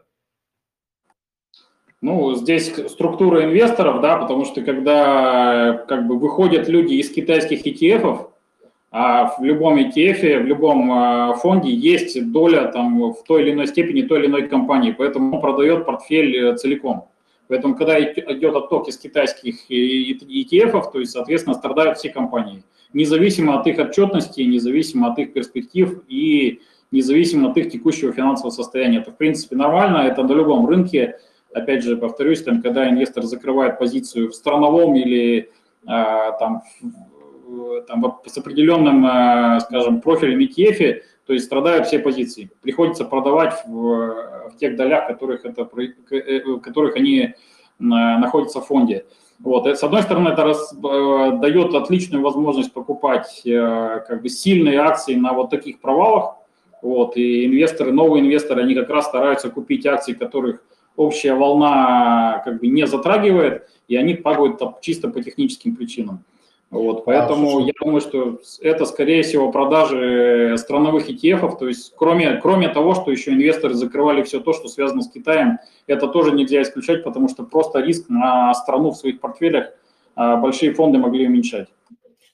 Ну, 2.01 2.35
здесь 2.35 2.71
структура 2.89 3.43
инвесторов, 3.45 4.01
да, 4.01 4.17
потому 4.17 4.45
что 4.45 4.61
когда 4.61 5.85
как 5.87 6.07
бы 6.07 6.19
выходят 6.19 6.69
люди 6.69 6.93
из 6.93 7.09
китайских 7.11 7.65
ETF, 7.65 8.29
в 8.95 9.43
любом 9.43 9.77
ETF, 9.77 10.43
в 10.43 10.45
любом 10.45 10.89
а, 10.89 11.33
фонде 11.33 11.69
есть 11.69 12.31
доля 12.31 12.71
там, 12.71 13.11
в 13.11 13.23
той 13.27 13.41
или 13.41 13.51
иной 13.51 13.67
степени 13.67 14.03
той 14.03 14.19
или 14.19 14.27
иной 14.27 14.47
компании, 14.47 14.95
поэтому 14.97 15.35
он 15.35 15.41
продает 15.41 15.85
портфель 15.85 16.37
э, 16.37 16.55
целиком. 16.55 17.09
Поэтому, 17.49 17.75
когда 17.75 18.01
идет 18.01 18.55
отток 18.55 18.87
из 18.87 18.97
китайских 18.97 19.69
ETF, 19.69 20.93
то 20.93 20.99
есть, 21.01 21.11
соответственно, 21.11 21.55
страдают 21.55 21.97
все 21.97 22.07
компании, 22.07 22.63
независимо 22.93 23.59
от 23.59 23.67
их 23.67 23.79
отчетности, 23.79 24.39
независимо 24.43 25.11
от 25.11 25.19
их 25.19 25.33
перспектив 25.33 26.01
и 26.07 26.61
независимо 26.91 27.49
от 27.49 27.57
их 27.57 27.69
текущего 27.71 28.13
финансового 28.13 28.51
состояния. 28.51 28.99
Это, 28.99 29.11
в 29.11 29.17
принципе, 29.17 29.57
нормально, 29.57 30.07
это 30.07 30.23
на 30.23 30.31
любом 30.31 30.67
рынке. 30.67 31.19
Опять 31.53 31.83
же, 31.83 31.97
повторюсь, 31.97 32.43
там, 32.43 32.61
когда 32.61 32.89
инвестор 32.89 33.25
закрывает 33.25 33.77
позицию 33.77 34.29
в 34.29 34.35
страновом 34.35 34.95
или 34.95 35.49
а, 35.85 36.31
там, 36.39 36.63
Э, 36.81 37.14
там, 37.87 38.19
с 38.25 38.37
определенным, 38.37 39.05
э, 39.05 39.59
скажем, 39.61 40.01
профилем 40.01 40.39
ETF, 40.39 41.01
то 41.25 41.33
есть 41.33 41.45
страдают 41.45 41.87
все 41.87 41.99
позиции. 41.99 42.49
Приходится 42.61 43.05
продавать 43.05 43.53
в, 43.65 44.49
в 44.49 44.57
тех 44.59 44.75
долях, 44.75 45.07
которых, 45.07 45.45
это, 45.45 45.67
э, 46.11 46.43
в 46.43 46.59
которых 46.59 46.95
они 46.95 47.33
находятся 47.77 48.61
в 48.61 48.67
фонде. 48.67 49.05
Вот. 49.39 49.67
с 49.67 49.83
одной 49.83 50.01
стороны, 50.01 50.29
это 50.29 50.45
раз, 50.45 50.73
дает 50.73 51.75
отличную 51.75 52.23
возможность 52.23 52.71
покупать 52.71 53.41
как 53.43 54.21
бы 54.21 54.29
сильные 54.29 54.79
акции 54.79 55.15
на 55.15 55.33
вот 55.33 55.49
таких 55.49 55.81
провалах. 55.81 56.35
Вот. 56.81 57.17
И 57.17 57.45
инвесторы, 57.45 57.91
новые 57.91 58.23
инвесторы, 58.23 58.61
они 58.61 58.75
как 58.75 58.89
раз 58.89 59.07
стараются 59.07 59.49
купить 59.49 59.85
акции, 59.85 60.13
которых 60.13 60.63
общая 60.95 61.33
волна 61.33 62.41
как 62.45 62.59
бы 62.59 62.67
не 62.67 62.87
затрагивает, 62.87 63.67
и 63.87 63.95
они 63.95 64.15
падают 64.15 64.61
чисто 64.81 65.09
по 65.09 65.21
техническим 65.21 65.75
причинам. 65.75 66.23
Вот, 66.75 67.05
поэтому 67.05 67.59
а, 67.59 67.61
я 67.61 67.71
думаю, 67.79 68.01
что 68.01 68.41
это, 68.59 68.85
скорее 68.85 69.23
всего, 69.23 69.49
продажи 69.49 70.57
страновых 70.57 71.09
ETF, 71.09 71.57
то 71.57 71.69
есть 71.69 71.93
кроме, 71.95 72.35
кроме 72.41 72.67
того, 72.67 72.95
что 72.95 73.11
еще 73.11 73.31
инвесторы 73.31 73.75
закрывали 73.75 74.23
все 74.23 74.41
то, 74.41 74.51
что 74.51 74.67
связано 74.67 75.01
с 75.01 75.09
Китаем, 75.09 75.59
это 75.87 76.09
тоже 76.09 76.33
нельзя 76.33 76.61
исключать, 76.61 77.05
потому 77.05 77.29
что 77.29 77.43
просто 77.43 77.79
риск 77.79 78.09
на 78.09 78.53
страну 78.53 78.91
в 78.91 78.97
своих 78.97 79.21
портфелях 79.21 79.69
а, 80.15 80.35
большие 80.35 80.73
фонды 80.73 80.97
могли 80.97 81.27
уменьшать. 81.27 81.69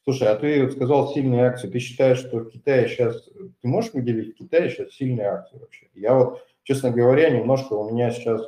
Слушай, 0.06 0.30
а 0.30 0.36
ты 0.36 0.72
сказал 0.72 1.14
сильные 1.14 1.46
акции. 1.46 1.70
Ты 1.70 1.78
считаешь, 1.78 2.18
что 2.18 2.40
в 2.40 2.50
Китае 2.50 2.88
сейчас... 2.88 3.24
Ты 3.62 3.68
можешь 3.68 3.94
выделить 3.94 4.34
в 4.34 4.38
Китае 4.40 4.72
сейчас 4.72 4.92
сильные 4.94 5.28
акции 5.28 5.60
вообще? 5.60 5.86
Я 5.94 6.16
вот, 6.16 6.42
честно 6.64 6.90
говоря, 6.90 7.30
немножко 7.30 7.74
у 7.74 7.92
меня 7.92 8.10
сейчас 8.10 8.42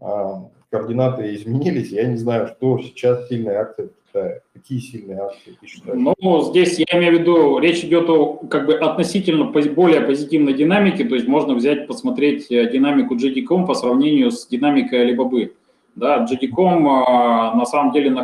а, 0.00 0.50
координаты 0.70 1.32
изменились. 1.36 1.90
Я 1.90 2.08
не 2.08 2.16
знаю, 2.16 2.48
что 2.48 2.80
сейчас 2.80 3.28
сильные 3.28 3.58
акции 3.58 3.90
Китая? 4.16 4.40
Какие 4.52 4.78
сильные 4.78 5.18
акции 5.18 5.56
ты 5.60 5.66
считаешь? 5.66 6.14
Ну, 6.18 6.42
здесь 6.42 6.78
я 6.78 6.98
имею 6.98 7.16
в 7.16 7.20
виду, 7.20 7.58
речь 7.58 7.84
идет 7.84 8.08
о 8.08 8.34
как 8.48 8.66
бы 8.66 8.74
относительно 8.74 9.44
более 9.44 10.00
позитивной 10.00 10.54
динамике, 10.54 11.04
то 11.04 11.14
есть 11.14 11.28
можно 11.28 11.54
взять, 11.54 11.86
посмотреть 11.86 12.50
э, 12.50 12.70
динамику 12.70 13.14
GD.com 13.16 13.66
по 13.66 13.74
сравнению 13.74 14.30
с 14.30 14.46
динамикой 14.46 15.06
Alibaba. 15.06 15.52
Да, 15.94 16.24
GD.com 16.24 16.88
а, 16.88 17.54
на 17.54 17.64
самом 17.64 17.92
деле 17.92 18.14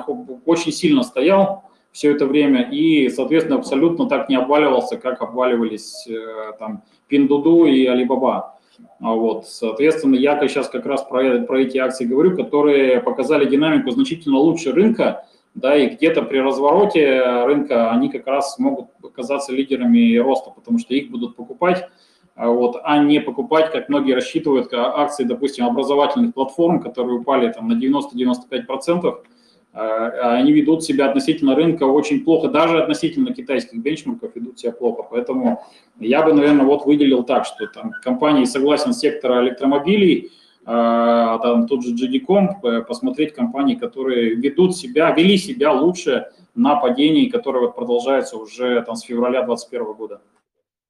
очень 0.44 0.72
сильно 0.72 1.02
стоял 1.02 1.64
все 1.90 2.10
это 2.10 2.26
время 2.26 2.68
и, 2.70 3.08
соответственно, 3.08 3.58
абсолютно 3.58 4.08
так 4.08 4.28
не 4.28 4.36
обваливался, 4.36 4.96
как 4.96 5.20
обваливались 5.22 6.06
э, 6.08 6.52
там 6.58 6.82
Pinduoduo 7.10 7.68
и 7.68 7.86
Alibaba. 7.86 8.52
А 9.00 9.12
вот, 9.14 9.46
соответственно, 9.46 10.14
я 10.14 10.38
сейчас 10.48 10.68
как 10.68 10.86
раз 10.86 11.02
про, 11.02 11.40
про 11.40 11.60
эти 11.60 11.78
акции 11.78 12.04
говорю, 12.04 12.36
которые 12.36 13.00
показали 13.00 13.44
динамику 13.44 13.90
значительно 13.90 14.38
лучше 14.38 14.72
рынка, 14.72 15.26
да, 15.54 15.76
и 15.76 15.88
где-то 15.88 16.22
при 16.22 16.38
развороте 16.38 17.22
рынка 17.44 17.90
они 17.90 18.08
как 18.08 18.26
раз 18.26 18.58
могут 18.58 18.86
оказаться 19.02 19.52
лидерами 19.52 20.16
роста, 20.16 20.50
потому 20.50 20.78
что 20.78 20.94
их 20.94 21.10
будут 21.10 21.36
покупать, 21.36 21.88
а 22.34 22.48
вот, 22.48 22.80
а 22.82 22.98
не 22.98 23.20
покупать, 23.20 23.70
как 23.70 23.88
многие 23.88 24.14
рассчитывают, 24.14 24.72
акции, 24.72 25.24
допустим, 25.24 25.66
образовательных 25.66 26.32
платформ, 26.32 26.80
которые 26.80 27.18
упали 27.18 27.52
там 27.52 27.68
на 27.68 27.74
90-95%, 27.74 29.14
а 29.74 30.34
они 30.34 30.52
ведут 30.52 30.84
себя 30.84 31.06
относительно 31.08 31.54
рынка 31.54 31.84
очень 31.84 32.24
плохо, 32.24 32.48
даже 32.48 32.82
относительно 32.82 33.32
китайских 33.32 33.78
бенчмарков 33.78 34.34
ведут 34.34 34.58
себя 34.58 34.72
плохо. 34.72 35.02
Поэтому 35.10 35.62
я 35.98 36.22
бы, 36.22 36.32
наверное, 36.32 36.66
вот 36.66 36.84
выделил 36.84 37.22
так, 37.22 37.46
что 37.46 37.66
там 37.66 37.92
компании 38.02 38.44
согласен 38.44 38.92
сектора 38.92 39.42
электромобилей, 39.42 40.30
а, 40.64 41.38
там 41.38 41.66
тот 41.66 41.82
же 41.82 41.94
GD.com, 41.94 42.84
посмотреть 42.86 43.34
компании, 43.34 43.74
которые 43.74 44.34
ведут 44.34 44.76
себя, 44.76 45.10
вели 45.12 45.36
себя 45.36 45.72
лучше 45.72 46.28
на 46.54 46.76
падении, 46.76 47.28
которое 47.28 47.60
вот 47.60 47.74
продолжается 47.74 48.36
уже 48.36 48.82
там 48.82 48.96
с 48.96 49.02
февраля 49.02 49.42
2021 49.42 49.92
года. 49.94 50.22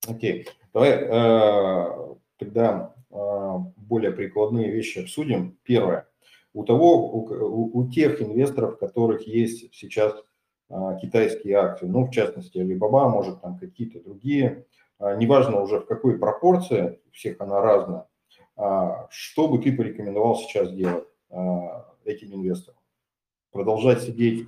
Окей, 0.08 0.42
okay. 0.42 0.48
давай 0.74 0.90
э, 0.90 2.14
тогда 2.38 2.94
э, 3.10 3.58
более 3.76 4.10
прикладные 4.10 4.70
вещи 4.70 4.98
обсудим. 4.98 5.56
Первое. 5.62 6.08
У 6.54 6.64
того, 6.64 7.10
у, 7.10 7.78
у 7.78 7.88
тех 7.88 8.20
инвесторов, 8.20 8.74
у 8.74 8.76
которых 8.76 9.26
есть 9.26 9.72
сейчас 9.74 10.14
э, 10.68 10.74
китайские 11.00 11.56
акции, 11.56 11.86
ну, 11.86 12.04
в 12.04 12.10
частности, 12.10 12.58
Alibaba, 12.58 13.08
может, 13.08 13.40
там 13.40 13.58
какие-то 13.58 14.00
другие, 14.00 14.66
э, 14.98 15.16
неважно 15.18 15.60
уже 15.60 15.80
в 15.80 15.86
какой 15.86 16.18
пропорции, 16.18 17.00
у 17.08 17.12
всех 17.12 17.40
она 17.40 17.60
разная, 17.60 18.06
что 19.10 19.48
бы 19.48 19.58
ты 19.58 19.72
порекомендовал 19.72 20.36
сейчас 20.36 20.72
делать 20.72 21.04
а, 21.30 21.86
этим 22.04 22.34
инвесторам? 22.34 22.78
Продолжать 23.50 24.02
сидеть 24.02 24.46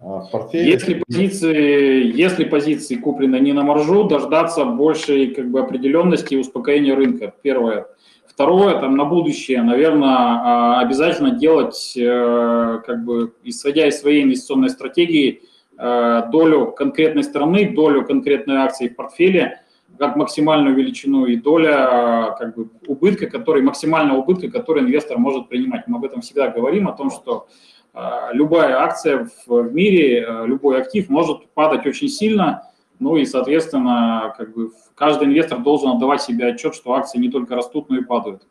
а, 0.00 0.20
в 0.20 0.30
портфеле? 0.30 0.70
Если 0.70 1.02
позиции, 1.06 2.16
если 2.16 2.44
позиции 2.44 2.96
куплены 2.96 3.38
не 3.40 3.52
на 3.52 3.62
маржу, 3.62 4.04
дождаться 4.04 4.64
большей 4.64 5.34
как 5.34 5.50
бы, 5.50 5.60
определенности 5.60 6.34
и 6.34 6.38
успокоения 6.38 6.94
рынка. 6.94 7.34
Первое. 7.42 7.86
Второе, 8.26 8.80
там, 8.80 8.96
на 8.96 9.04
будущее, 9.04 9.62
наверное, 9.62 10.78
обязательно 10.80 11.32
делать, 11.32 11.94
э, 11.94 12.80
как 12.86 13.04
бы, 13.04 13.34
исходя 13.44 13.86
из 13.86 14.00
своей 14.00 14.22
инвестиционной 14.22 14.70
стратегии, 14.70 15.42
э, 15.78 16.22
долю 16.32 16.72
конкретной 16.72 17.24
страны, 17.24 17.74
долю 17.74 18.06
конкретной 18.06 18.56
акции 18.56 18.88
в 18.88 18.96
портфеле– 18.96 19.60
как 19.98 20.16
максимальную 20.16 20.74
величину 20.74 21.26
и 21.26 21.36
доля 21.36 22.34
как 22.38 22.54
бы, 22.54 22.68
убытка, 22.86 23.26
который, 23.26 23.62
максимального 23.62 24.18
убытка, 24.18 24.50
который 24.50 24.82
инвестор 24.82 25.18
может 25.18 25.48
принимать. 25.48 25.86
Мы 25.86 25.98
об 25.98 26.04
этом 26.04 26.20
всегда 26.20 26.48
говорим, 26.48 26.88
о 26.88 26.92
том, 26.92 27.10
что 27.10 27.46
э, 27.94 28.00
любая 28.32 28.80
акция 28.80 29.28
в, 29.46 29.62
в 29.62 29.74
мире, 29.74 30.24
э, 30.26 30.46
любой 30.46 30.80
актив 30.80 31.08
может 31.08 31.48
падать 31.50 31.86
очень 31.86 32.08
сильно, 32.08 32.68
ну 32.98 33.16
и, 33.16 33.24
соответственно, 33.24 34.34
как 34.36 34.54
бы 34.54 34.70
каждый 34.94 35.28
инвестор 35.28 35.58
должен 35.58 35.90
отдавать 35.90 36.22
себе 36.22 36.46
отчет, 36.46 36.74
что 36.74 36.92
акции 36.92 37.18
не 37.18 37.30
только 37.30 37.56
растут, 37.56 37.90
но 37.90 37.96
и 37.96 38.04
падают. 38.04 38.42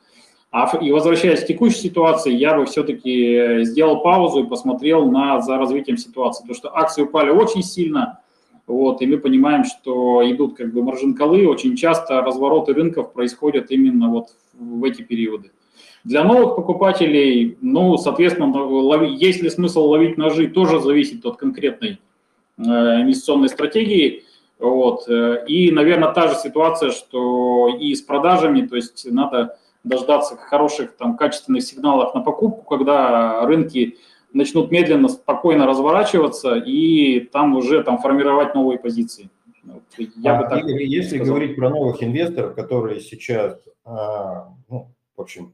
А, 0.51 0.69
и 0.77 0.91
возвращаясь 0.91 1.43
к 1.43 1.47
текущей 1.47 1.79
ситуации, 1.79 2.33
я 2.33 2.57
бы 2.57 2.65
все-таки 2.65 3.63
сделал 3.63 4.01
паузу 4.01 4.43
и 4.43 4.47
посмотрел 4.47 5.09
на, 5.09 5.39
за 5.39 5.57
развитием 5.57 5.97
ситуации. 5.97 6.41
Потому 6.41 6.57
что 6.57 6.77
акции 6.77 7.03
упали 7.03 7.29
очень 7.29 7.63
сильно, 7.63 8.19
Вот, 8.67 9.01
и 9.01 9.07
мы 9.07 9.17
понимаем, 9.17 9.63
что 9.65 10.21
идут 10.29 10.55
как 10.55 10.73
бы 10.73 10.83
маржинкалы, 10.83 11.47
очень 11.47 11.75
часто 11.75 12.21
развороты 12.21 12.73
рынков 12.73 13.11
происходят 13.11 13.71
именно 13.71 14.09
вот 14.09 14.29
в 14.53 14.83
эти 14.83 15.01
периоды. 15.01 15.51
Для 16.03 16.23
новых 16.23 16.55
покупателей, 16.55 17.57
ну, 17.61 17.97
соответственно, 17.97 18.51
лови, 18.51 19.13
есть 19.13 19.41
ли 19.41 19.49
смысл 19.49 19.85
ловить 19.87 20.17
ножи, 20.17 20.47
тоже 20.47 20.79
зависит 20.79 21.25
от 21.25 21.37
конкретной 21.37 21.99
э, 22.57 22.61
инвестиционной 22.63 23.49
стратегии. 23.49 24.23
Вот. 24.57 25.07
Э, 25.07 25.43
и, 25.47 25.71
наверное, 25.71 26.11
та 26.11 26.27
же 26.29 26.35
ситуация, 26.35 26.91
что 26.91 27.77
и 27.79 27.93
с 27.93 28.01
продажами, 28.01 28.65
то 28.65 28.75
есть 28.75 29.05
надо 29.11 29.57
дождаться 29.83 30.35
хороших, 30.37 30.95
там, 30.97 31.17
качественных 31.17 31.63
сигналов 31.63 32.15
на 32.15 32.21
покупку, 32.21 32.63
когда 32.63 33.45
рынки 33.45 33.97
начнут 34.33 34.71
медленно, 34.71 35.07
спокойно 35.07 35.65
разворачиваться 35.65 36.55
и 36.55 37.19
там 37.19 37.55
уже 37.55 37.83
там 37.83 37.97
формировать 37.97 38.55
новые 38.55 38.79
позиции. 38.79 39.29
Я 40.15 40.37
а, 40.37 40.43
бы 40.43 40.49
так 40.49 40.63
Игорь, 40.63 40.83
если 40.83 41.17
сказал. 41.17 41.35
говорить 41.35 41.55
про 41.55 41.69
новых 41.69 42.01
инвесторов, 42.03 42.55
которые 42.55 42.99
сейчас, 42.99 43.59
а, 43.83 44.53
ну, 44.69 44.91
в 45.15 45.21
общем, 45.21 45.53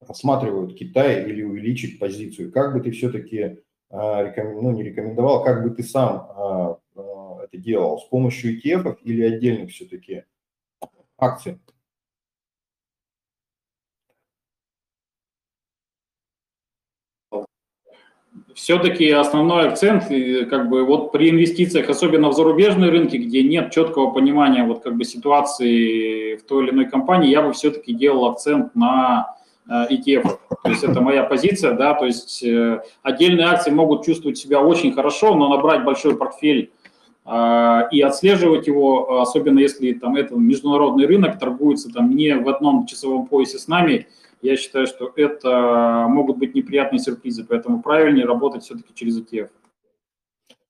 рассматривают 0.00 0.74
Китай 0.74 1.28
или 1.28 1.42
увеличить 1.42 1.98
позицию, 1.98 2.50
как 2.50 2.72
бы 2.72 2.80
ты 2.80 2.90
все-таки 2.92 3.58
а, 3.90 4.24
рекомен... 4.24 4.62
ну, 4.62 4.70
не 4.70 4.82
рекомендовал, 4.82 5.44
как 5.44 5.62
бы 5.62 5.70
ты 5.70 5.82
сам 5.82 6.26
а, 6.34 6.78
это 7.42 7.58
делал, 7.58 7.98
с 7.98 8.04
помощью 8.04 8.58
ETF 8.58 8.96
или 9.02 9.22
отдельных 9.22 9.70
все-таки 9.70 10.24
акций? 11.18 11.58
Все-таки 18.54 19.10
основной 19.10 19.68
акцент, 19.68 20.04
как 20.48 20.68
бы 20.68 20.84
вот 20.84 21.12
при 21.12 21.30
инвестициях, 21.30 21.88
особенно 21.88 22.28
в 22.28 22.34
зарубежные 22.34 22.90
рынки, 22.90 23.16
где 23.16 23.42
нет 23.42 23.70
четкого 23.70 24.10
понимания 24.10 24.64
вот 24.64 24.82
как 24.82 24.96
бы 24.96 25.04
ситуации 25.04 26.36
в 26.36 26.42
той 26.44 26.64
или 26.64 26.70
иной 26.70 26.86
компании, 26.86 27.30
я 27.30 27.42
бы 27.42 27.52
все-таки 27.52 27.92
делал 27.92 28.26
акцент 28.26 28.74
на 28.74 29.36
э, 29.68 29.86
ETF. 29.90 30.38
То 30.62 30.70
есть 30.70 30.84
это 30.84 31.00
моя 31.00 31.24
позиция, 31.24 31.72
да, 31.72 31.94
то 31.94 32.04
есть 32.04 32.42
э, 32.42 32.82
отдельные 33.02 33.46
акции 33.46 33.70
могут 33.70 34.04
чувствовать 34.04 34.38
себя 34.38 34.60
очень 34.60 34.92
хорошо, 34.92 35.34
но 35.34 35.48
набрать 35.48 35.84
большой 35.84 36.16
портфель 36.16 36.72
э, 37.24 37.80
и 37.90 38.00
отслеживать 38.02 38.66
его, 38.66 39.20
особенно 39.20 39.60
если 39.60 39.92
там 39.92 40.16
это 40.16 40.34
международный 40.36 41.06
рынок 41.06 41.38
торгуется 41.38 41.90
там 41.90 42.14
не 42.14 42.34
в 42.34 42.48
одном 42.48 42.86
часовом 42.86 43.26
поясе 43.26 43.58
с 43.58 43.68
нами– 43.68 44.06
я 44.42 44.56
считаю, 44.56 44.86
что 44.86 45.12
это 45.16 46.06
могут 46.08 46.38
быть 46.38 46.54
неприятные 46.54 46.98
сюрпризы, 46.98 47.44
поэтому 47.44 47.82
правильнее 47.82 48.26
работать 48.26 48.64
все-таки 48.64 48.94
через 48.94 49.20
ETF. 49.20 49.50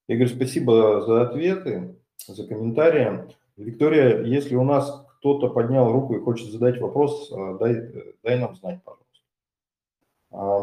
Игорь, 0.09 0.29
спасибо 0.29 1.01
за 1.01 1.23
ответы, 1.23 1.97
за 2.27 2.47
комментарии. 2.47 3.35
Виктория, 3.57 4.23
если 4.23 4.55
у 4.57 4.65
нас 4.65 5.05
кто-то 5.19 5.49
поднял 5.49 5.91
руку 5.91 6.15
и 6.15 6.21
хочет 6.21 6.51
задать 6.51 6.81
вопрос, 6.81 7.31
э, 7.33 7.57
дай, 7.59 8.15
дай 8.23 8.39
нам 8.39 8.55
знать, 8.57 8.81
пожалуйста. 8.83 9.03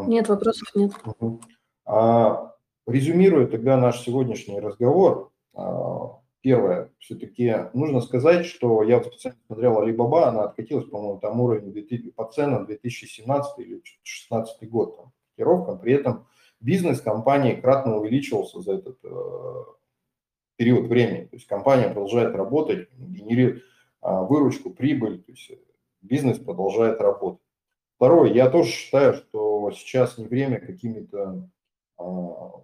Нет, 0.08 0.28
вопросов 0.28 0.68
нет. 0.74 0.92
А, 1.86 2.54
резюмируя 2.86 3.46
тогда 3.46 3.76
наш 3.76 4.00
сегодняшний 4.00 4.60
разговор, 4.60 5.30
а, 5.54 6.19
Первое, 6.42 6.90
все-таки 6.98 7.54
нужно 7.74 8.00
сказать, 8.00 8.46
что 8.46 8.82
я 8.82 8.98
вот 8.98 9.08
специально 9.08 9.38
смотрел 9.46 9.82
Alibaba, 9.82 10.24
она 10.24 10.44
откатилась, 10.44 10.86
по-моему, 10.86 11.20
там 11.20 11.38
уровень 11.38 12.12
по 12.12 12.24
ценам 12.24 12.64
2017 12.64 13.58
или 13.58 13.74
2016 13.74 14.70
год 14.70 14.96
там, 14.96 15.12
котировкам. 15.30 15.78
При 15.78 15.92
этом 15.92 16.26
бизнес 16.60 17.02
компании 17.02 17.60
кратно 17.60 17.98
увеличивался 17.98 18.60
за 18.60 18.74
этот 18.74 18.98
э, 19.04 19.64
период 20.56 20.86
времени. 20.86 21.24
То 21.24 21.36
есть 21.36 21.46
компания 21.46 21.88
продолжает 21.88 22.34
работать, 22.34 22.88
генерирует 22.96 23.58
э, 23.58 23.62
выручку, 24.02 24.70
прибыль, 24.70 25.22
то 25.22 25.32
есть 25.32 25.50
бизнес 26.00 26.38
продолжает 26.38 27.02
работать. 27.02 27.42
Второе, 27.96 28.32
я 28.32 28.48
тоже 28.48 28.70
считаю, 28.70 29.12
что 29.12 29.70
сейчас 29.72 30.16
не 30.16 30.26
время 30.26 30.58
какими-то 30.58 31.50
э, 31.98 32.02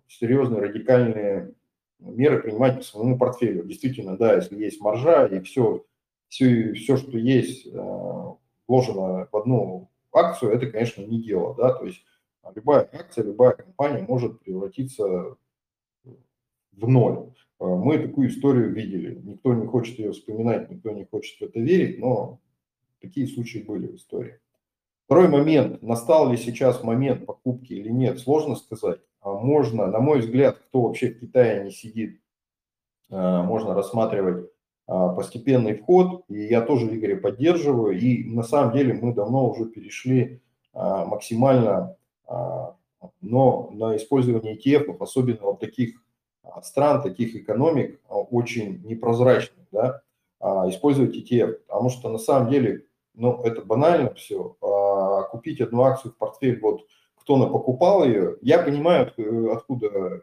серьезные 0.08 0.62
радикальные 0.62 1.52
меры 1.98 2.42
принимать 2.42 2.78
по 2.78 2.82
своему 2.82 3.18
портфелю. 3.18 3.64
Действительно, 3.64 4.16
да, 4.16 4.34
если 4.36 4.62
есть 4.62 4.80
маржа 4.80 5.26
и 5.26 5.40
все, 5.40 5.84
все, 6.28 6.72
все 6.74 6.96
что 6.96 7.16
есть, 7.18 7.66
э, 7.66 8.24
вложено 8.66 9.28
в 9.30 9.36
одну 9.36 9.90
акцию, 10.12 10.52
это, 10.52 10.66
конечно, 10.66 11.02
не 11.02 11.22
дело, 11.22 11.54
да, 11.54 11.72
то 11.72 11.84
есть 11.84 12.02
любая 12.54 12.88
акция, 12.92 13.24
любая 13.24 13.52
компания 13.52 14.04
может 14.06 14.40
превратиться 14.40 15.36
в 16.72 16.88
ноль. 16.88 17.32
Э, 17.58 17.64
мы 17.64 17.98
такую 17.98 18.28
историю 18.28 18.72
видели. 18.72 19.20
Никто 19.22 19.54
не 19.54 19.66
хочет 19.66 19.98
ее 19.98 20.12
вспоминать, 20.12 20.70
никто 20.70 20.90
не 20.90 21.04
хочет 21.04 21.38
в 21.38 21.42
это 21.42 21.60
верить, 21.60 21.98
но 21.98 22.40
такие 23.00 23.26
случаи 23.26 23.58
были 23.58 23.86
в 23.86 23.96
истории. 23.96 24.38
Второй 25.06 25.28
момент. 25.28 25.82
Настал 25.82 26.30
ли 26.30 26.36
сейчас 26.36 26.82
момент 26.82 27.26
покупки 27.26 27.72
или 27.72 27.88
нет, 27.88 28.18
сложно 28.18 28.56
сказать. 28.56 29.00
А 29.26 29.32
можно, 29.32 29.88
на 29.88 29.98
мой 29.98 30.20
взгляд, 30.20 30.56
кто 30.68 30.82
вообще 30.82 31.10
в 31.10 31.18
Китае 31.18 31.64
не 31.64 31.72
сидит, 31.72 32.20
а, 33.10 33.42
можно 33.42 33.74
рассматривать 33.74 34.48
а, 34.86 35.08
постепенный 35.08 35.74
вход. 35.74 36.22
И 36.28 36.44
я 36.44 36.60
тоже 36.60 36.86
Игоря 36.94 37.16
поддерживаю. 37.16 37.98
И 37.98 38.22
на 38.22 38.44
самом 38.44 38.72
деле 38.72 38.94
мы 38.94 39.12
давно 39.12 39.50
уже 39.50 39.66
перешли 39.66 40.40
максимально 40.72 41.96
но 43.22 43.70
на 43.72 43.96
использование 43.96 44.56
ETF, 44.58 44.94
особенно 45.00 45.40
вот 45.42 45.60
таких 45.60 46.02
стран, 46.62 47.02
таких 47.02 47.34
экономик, 47.34 47.98
очень 48.08 48.82
непрозрачных, 48.84 49.66
да, 49.72 50.02
использовать 50.68 51.16
ETF, 51.16 51.60
потому 51.66 51.88
что 51.88 52.10
на 52.10 52.18
самом 52.18 52.50
деле, 52.50 52.84
ну, 53.14 53.42
это 53.42 53.62
банально 53.62 54.12
все, 54.14 54.56
купить 55.30 55.62
одну 55.62 55.84
акцию 55.84 56.12
в 56.12 56.16
портфель 56.16 56.60
вот 56.60 56.82
кто 57.26 57.50
покупал 57.50 58.04
ее. 58.04 58.36
Я 58.40 58.62
понимаю, 58.62 59.12
откуда 59.52 60.22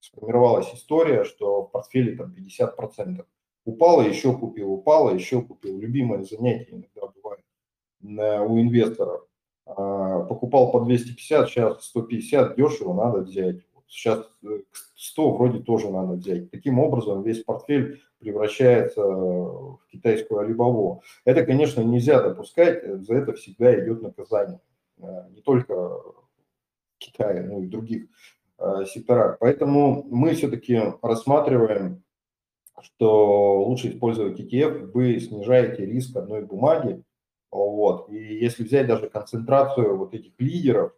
сформировалась 0.00 0.74
история, 0.74 1.22
что 1.22 1.62
в 1.62 1.70
портфеле 1.70 2.16
там 2.16 2.34
50%. 2.36 3.24
Упало, 3.64 4.02
еще 4.02 4.36
купил, 4.36 4.72
упало, 4.72 5.14
еще 5.14 5.42
купил. 5.42 5.78
Любимое 5.78 6.24
занятие 6.24 6.72
иногда 6.72 7.12
бывает 7.14 7.44
у 8.48 8.60
инвесторов. 8.60 9.28
А, 9.64 10.24
покупал 10.24 10.72
по 10.72 10.80
250, 10.80 11.48
сейчас 11.48 11.84
150, 11.84 12.56
дешево, 12.56 12.94
надо 12.94 13.20
взять. 13.20 13.58
Сейчас 13.86 14.26
100 14.96 15.22
э, 15.22 15.36
вроде 15.36 15.58
тоже 15.60 15.88
надо 15.88 16.14
взять. 16.14 16.50
Таким 16.50 16.80
образом 16.80 17.22
весь 17.22 17.44
портфель 17.44 18.02
превращается 18.18 19.02
в 19.02 19.80
китайскую 19.92 20.40
алибаву. 20.40 21.02
Это, 21.24 21.46
конечно, 21.46 21.80
нельзя 21.82 22.20
допускать, 22.20 22.82
за 23.04 23.14
это 23.14 23.34
всегда 23.34 23.78
идет 23.78 24.02
наказание. 24.02 24.60
Э, 25.00 25.28
не 25.30 25.40
только 25.40 25.74
в 25.74 26.28
Китае, 26.98 27.42
но 27.42 27.62
и 27.62 27.66
других 27.66 28.06
э, 28.58 28.84
секторах. 28.86 29.38
Поэтому 29.38 30.04
мы 30.10 30.34
все-таки 30.34 30.80
рассматриваем, 31.02 32.02
что 32.80 33.62
лучше 33.62 33.90
использовать 33.90 34.40
ETF, 34.40 34.92
вы 34.92 35.18
снижаете 35.20 35.86
риск 35.86 36.16
одной 36.16 36.44
бумаги, 36.44 37.02
вот. 37.50 38.10
И 38.10 38.16
если 38.16 38.62
взять 38.62 38.86
даже 38.86 39.08
концентрацию 39.08 39.96
вот 39.96 40.14
этих 40.14 40.32
лидеров, 40.38 40.92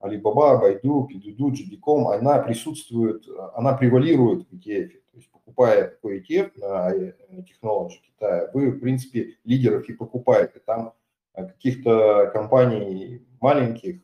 Alibaba, 0.00 0.58
Baidu, 0.58 1.06
Pidudu, 1.06 1.50
JD.com, 1.50 2.08
она 2.08 2.38
присутствует, 2.38 3.26
она 3.54 3.74
превалирует 3.74 4.48
в 4.48 4.54
ETF. 4.54 4.88
То 5.10 5.16
есть 5.16 5.30
покупая 5.30 5.88
такой 5.88 6.20
ETF 6.20 6.52
на 6.56 7.42
технологии 7.42 8.00
Китая, 8.06 8.50
вы, 8.54 8.70
в 8.70 8.80
принципе, 8.80 9.36
лидеров 9.44 9.86
и 9.88 9.92
покупаете. 9.92 10.60
Там 10.64 10.94
каких-то 11.34 12.30
компаний 12.32 13.26
маленьких, 13.40 14.00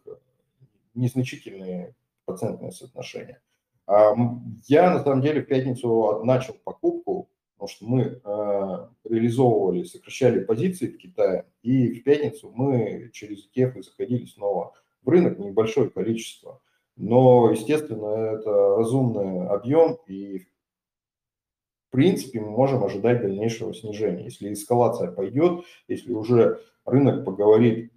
незначительные 0.95 1.95
процентные 2.25 2.73
соотношения. 2.73 3.41
А, 3.87 4.15
я 4.67 4.91
на 4.91 5.03
самом 5.03 5.23
деле 5.23 5.43
в 5.43 5.47
пятницу 5.47 6.23
начал 6.25 6.55
покупку, 6.65 7.29
потому 7.55 7.69
что 7.69 7.87
мы 7.87 8.03
э, 8.03 8.89
реализовывали, 9.09 9.85
сокращали 9.85 10.45
позиции 10.45 10.89
в 10.89 10.99
Китае, 10.99 11.47
и 11.63 12.01
в 12.01 12.05
пятницу 12.05 12.53
мы 12.55 13.11
через 13.13 13.49
ETF 13.49 13.83
заходили 13.83 14.27
снова 14.27 14.75
в 15.03 15.09
рынок, 15.09 15.39
небольшое 15.39 15.89
количество. 15.89 16.61
Но, 16.97 17.51
естественно, 17.51 18.37
это 18.39 18.51
разумный 18.51 19.47
объем, 19.49 19.99
и 20.07 20.39
в 20.39 21.91
принципе 21.91 22.41
мы 22.41 22.51
можем 22.51 22.85
ожидать 22.85 23.23
дальнейшего 23.23 23.73
снижения. 23.73 24.25
Если 24.25 24.53
эскалация 24.53 25.11
пойдет, 25.11 25.65
если 25.89 26.13
уже 26.13 26.61
рынок 26.85 27.25
поговорит 27.25 27.93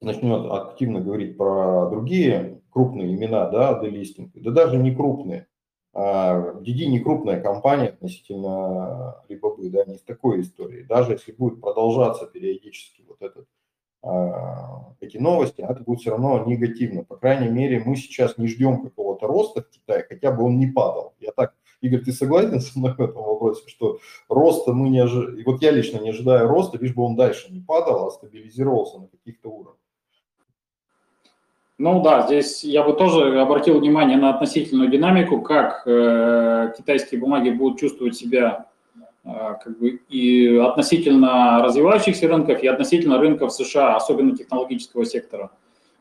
начнет 0.00 0.50
активно 0.50 1.00
говорить 1.00 1.36
про 1.36 1.88
другие 1.90 2.60
крупные 2.70 3.14
имена, 3.14 3.48
да, 3.48 3.80
делистинг, 3.80 4.32
да 4.34 4.50
даже 4.50 4.76
не 4.76 4.94
крупные. 4.94 5.46
А 5.94 6.52
DD 6.60 6.86
не 6.86 7.00
крупная 7.00 7.40
компания 7.40 7.88
относительно 7.88 9.16
Alibaba, 9.28 9.68
да, 9.68 9.84
не 9.84 9.96
с 9.96 10.02
такой 10.02 10.42
историей. 10.42 10.84
Даже 10.84 11.12
если 11.12 11.32
будет 11.32 11.60
продолжаться 11.60 12.26
периодически 12.26 13.02
вот 13.08 13.20
этот, 13.22 13.48
а, 14.02 14.94
эти 15.00 15.16
новости, 15.16 15.62
это 15.62 15.82
будет 15.82 16.00
все 16.00 16.10
равно 16.10 16.44
негативно. 16.44 17.04
По 17.04 17.16
крайней 17.16 17.48
мере, 17.48 17.82
мы 17.84 17.96
сейчас 17.96 18.38
не 18.38 18.46
ждем 18.46 18.82
какого-то 18.84 19.26
роста 19.26 19.62
в 19.62 19.70
Китае, 19.70 20.06
хотя 20.08 20.30
бы 20.30 20.44
он 20.44 20.58
не 20.58 20.68
падал. 20.68 21.14
Я 21.18 21.32
так 21.32 21.54
Игорь, 21.80 22.00
ты 22.00 22.12
согласен 22.12 22.60
со 22.60 22.78
мной 22.78 22.94
в 22.94 23.00
этом 23.00 23.22
вопросе, 23.22 23.62
что 23.68 23.98
роста 24.28 24.72
мы 24.72 24.88
не 24.88 24.98
ожидаем, 24.98 25.38
и 25.38 25.44
вот 25.44 25.62
я 25.62 25.70
лично 25.70 25.98
не 25.98 26.10
ожидаю 26.10 26.48
роста, 26.48 26.76
лишь 26.78 26.94
бы 26.94 27.04
он 27.04 27.14
дальше 27.16 27.52
не 27.52 27.60
падал, 27.60 28.06
а 28.06 28.10
стабилизировался 28.10 28.98
на 28.98 29.06
каких-то 29.06 29.48
уровнях? 29.48 29.77
Ну 31.78 32.02
да, 32.02 32.26
здесь 32.26 32.64
я 32.64 32.82
бы 32.82 32.92
тоже 32.92 33.40
обратил 33.40 33.78
внимание 33.78 34.16
на 34.16 34.30
относительную 34.30 34.90
динамику, 34.90 35.40
как 35.40 35.82
э, 35.86 36.72
китайские 36.76 37.20
бумаги 37.20 37.50
будут 37.50 37.78
чувствовать 37.78 38.16
себя 38.16 38.66
э, 39.24 39.30
как 39.62 39.78
бы 39.78 40.00
и 40.08 40.56
относительно 40.56 41.62
развивающихся 41.62 42.26
рынков, 42.26 42.64
и 42.64 42.66
относительно 42.66 43.18
рынков 43.18 43.52
США, 43.52 43.94
особенно 43.94 44.36
технологического 44.36 45.04
сектора. 45.04 45.50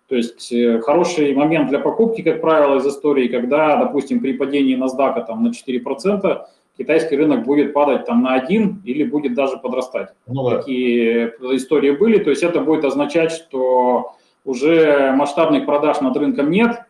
То 0.08 0.16
есть 0.16 0.52
э, 0.52 0.80
хороший 0.80 1.36
момент 1.36 1.70
для 1.70 1.78
покупки, 1.78 2.24
как 2.24 2.42
правило, 2.42 2.78
из 2.78 2.88
истории, 2.88 3.28
когда, 3.28 3.76
допустим, 3.78 4.20
при 4.20 4.34
падении 4.34 4.76
NASDAQ 4.76 5.28
там, 5.28 5.44
на 5.44 5.50
4%, 5.50 6.42
китайский 6.76 7.18
рынок 7.18 7.46
будет 7.46 7.74
падать 7.74 8.06
там 8.06 8.24
на 8.24 8.34
1 8.34 8.82
или 8.84 9.04
будет 9.04 9.36
даже 9.36 9.58
подрастать. 9.58 10.10
Ну, 10.26 10.50
да. 10.50 10.58
Такие 10.58 11.36
истории 11.52 11.92
были. 11.92 12.18
То 12.18 12.32
есть 12.32 12.42
это 12.42 12.62
будет 12.62 12.84
означать, 12.84 13.32
что 13.32 14.14
уже 14.48 15.12
масштабных 15.12 15.66
продаж 15.66 16.02
над 16.02 16.16
рынком 16.18 16.50
нет, 16.50 16.82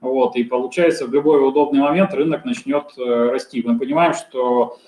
вот, 0.00 0.36
и 0.36 0.44
получается 0.44 1.06
в 1.06 1.12
любой 1.12 1.46
удобный 1.46 1.80
момент 1.80 2.12
рынок 2.12 2.44
начнет 2.44 2.84
э, 2.98 3.30
расти. 3.30 3.62
Мы 3.64 3.78
понимаем, 3.78 4.12
что 4.12 4.78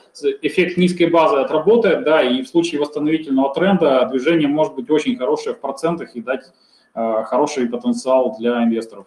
эффект 0.42 0.76
низкой 0.76 1.06
базы 1.06 1.36
отработает, 1.36 2.04
да, 2.04 2.22
и 2.22 2.42
в 2.42 2.48
случае 2.48 2.80
восстановительного 2.80 3.54
тренда 3.54 4.06
движение 4.10 4.48
может 4.48 4.74
быть 4.74 4.90
очень 4.90 5.16
хорошее 5.16 5.56
в 5.56 5.60
процентах 5.60 6.14
и 6.14 6.20
дать 6.20 6.44
э, 6.94 7.22
хороший 7.24 7.68
потенциал 7.68 8.36
для 8.38 8.62
инвесторов. 8.62 9.06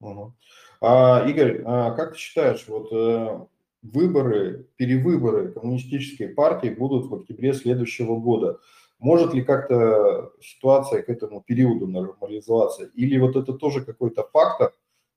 Угу. 0.00 0.34
А, 0.82 1.24
Игорь, 1.26 1.62
а 1.64 1.92
как 1.92 2.12
ты 2.12 2.18
считаешь, 2.18 2.64
вот 2.68 2.92
э, 2.92 3.40
выборы, 3.82 4.66
перевыборы 4.76 5.52
коммунистической 5.52 6.28
партии 6.28 6.68
будут 6.68 7.06
в 7.06 7.14
октябре 7.14 7.54
следующего 7.54 8.16
года? 8.16 8.58
Может 8.98 9.32
ли 9.32 9.42
как-то 9.42 10.32
ситуация 10.40 11.02
к 11.02 11.08
этому 11.08 11.40
периоду 11.40 11.86
нормализоваться? 11.86 12.84
Или 12.94 13.16
вот 13.18 13.36
это 13.36 13.52
тоже 13.52 13.84
какой-то 13.84 14.24
фактор 14.32 14.72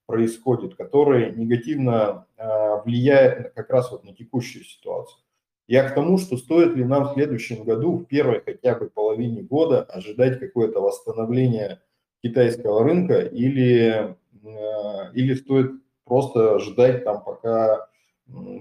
происходит, 0.06 0.76
который 0.76 1.34
негативно 1.34 2.26
а, 2.36 2.82
влияет 2.82 3.52
как 3.54 3.70
раз 3.70 3.90
вот 3.90 4.04
на 4.04 4.14
текущую 4.14 4.64
ситуацию? 4.64 5.18
Я 5.66 5.88
к 5.88 5.94
тому, 5.94 6.18
что 6.18 6.36
стоит 6.36 6.76
ли 6.76 6.84
нам 6.84 7.04
в 7.04 7.14
следующем 7.14 7.64
году, 7.64 7.96
в 7.96 8.04
первой 8.04 8.40
хотя 8.44 8.76
бы 8.76 8.88
половине 8.88 9.42
года, 9.42 9.82
ожидать 9.82 10.38
какое-то 10.38 10.80
восстановление 10.80 11.80
китайского 12.22 12.84
рынка 12.84 13.20
или, 13.20 14.16
а, 14.44 15.10
или 15.12 15.34
стоит 15.34 15.72
просто 16.04 16.60
ждать 16.60 17.04
там, 17.04 17.24
пока 17.24 17.88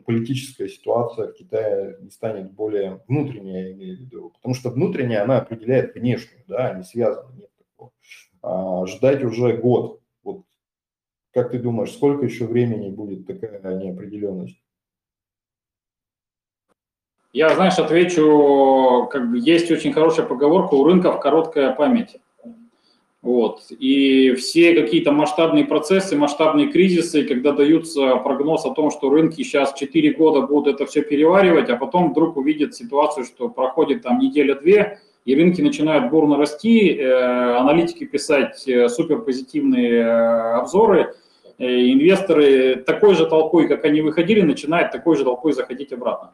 политическая 0.06 0.68
ситуация 0.68 1.28
в 1.28 1.34
Китае 1.34 1.98
не 2.02 2.10
станет 2.10 2.52
более 2.52 3.02
внутренняя, 3.08 3.68
я 3.68 3.74
имею 3.74 3.98
в 3.98 4.02
виду. 4.02 4.30
Потому 4.30 4.56
что 4.56 4.70
внутренняя, 4.70 5.24
она 5.24 5.38
определяет 5.38 5.96
внешнюю, 5.96 6.44
да, 6.48 6.70
они 6.70 6.84
связаны, 6.84 7.34
нет 7.36 7.50
такого. 7.58 7.92
А, 8.42 8.86
ждать 8.88 9.24
уже 9.24 9.58
год. 9.58 10.02
Вот 10.24 10.46
как 11.34 11.52
ты 11.52 11.60
думаешь, 11.60 11.92
сколько 11.92 12.26
еще 12.26 12.46
времени 12.46 12.90
будет 12.90 13.26
такая 13.26 13.62
неопределенность? 13.78 14.62
Я, 17.34 17.56
знаешь, 17.56 17.80
отвечу, 17.80 19.08
как 19.10 19.32
бы 19.32 19.40
есть 19.40 19.72
очень 19.72 19.94
хорошая 19.94 20.26
поговорка, 20.26 20.74
у 20.74 20.84
рынков 20.84 21.22
короткая 21.22 21.74
память. 21.74 22.18
Вот. 23.22 23.62
И 23.70 24.34
все 24.34 24.74
какие-то 24.74 25.12
масштабные 25.12 25.66
процессы, 25.66 26.16
масштабные 26.16 26.72
кризисы, 26.72 27.24
когда 27.24 27.52
даются 27.52 28.16
прогноз 28.16 28.66
о 28.66 28.72
том, 28.72 28.90
что 28.90 29.12
рынки 29.12 29.44
сейчас 29.44 29.74
4 29.74 30.14
года 30.14 30.42
будут 30.42 30.76
это 30.76 30.88
все 30.88 31.04
переваривать, 31.04 31.70
а 31.70 31.78
потом 31.78 32.12
вдруг 32.12 32.38
увидят 32.38 32.74
ситуацию, 32.74 33.26
что 33.26 33.48
проходит 33.48 34.02
там 34.02 34.18
неделя-две, 34.18 35.00
и 35.26 35.36
рынки 35.36 35.62
начинают 35.62 36.10
бурно 36.10 36.36
расти, 36.38 36.96
э, 36.96 37.58
аналитики 37.58 38.06
писать 38.06 38.68
э, 38.68 38.90
суперпозитивные 38.90 40.02
э, 40.02 40.54
обзоры, 40.56 41.14
инвесторы 41.60 42.78
такой 42.78 43.14
же 43.14 43.28
толпой, 43.28 43.68
как 43.68 43.86
они 43.86 44.02
выходили, 44.02 44.42
начинают 44.42 44.92
такой 44.92 45.16
же 45.16 45.24
толпой 45.24 45.54
заходить 45.54 45.94
обратно. 45.94 46.32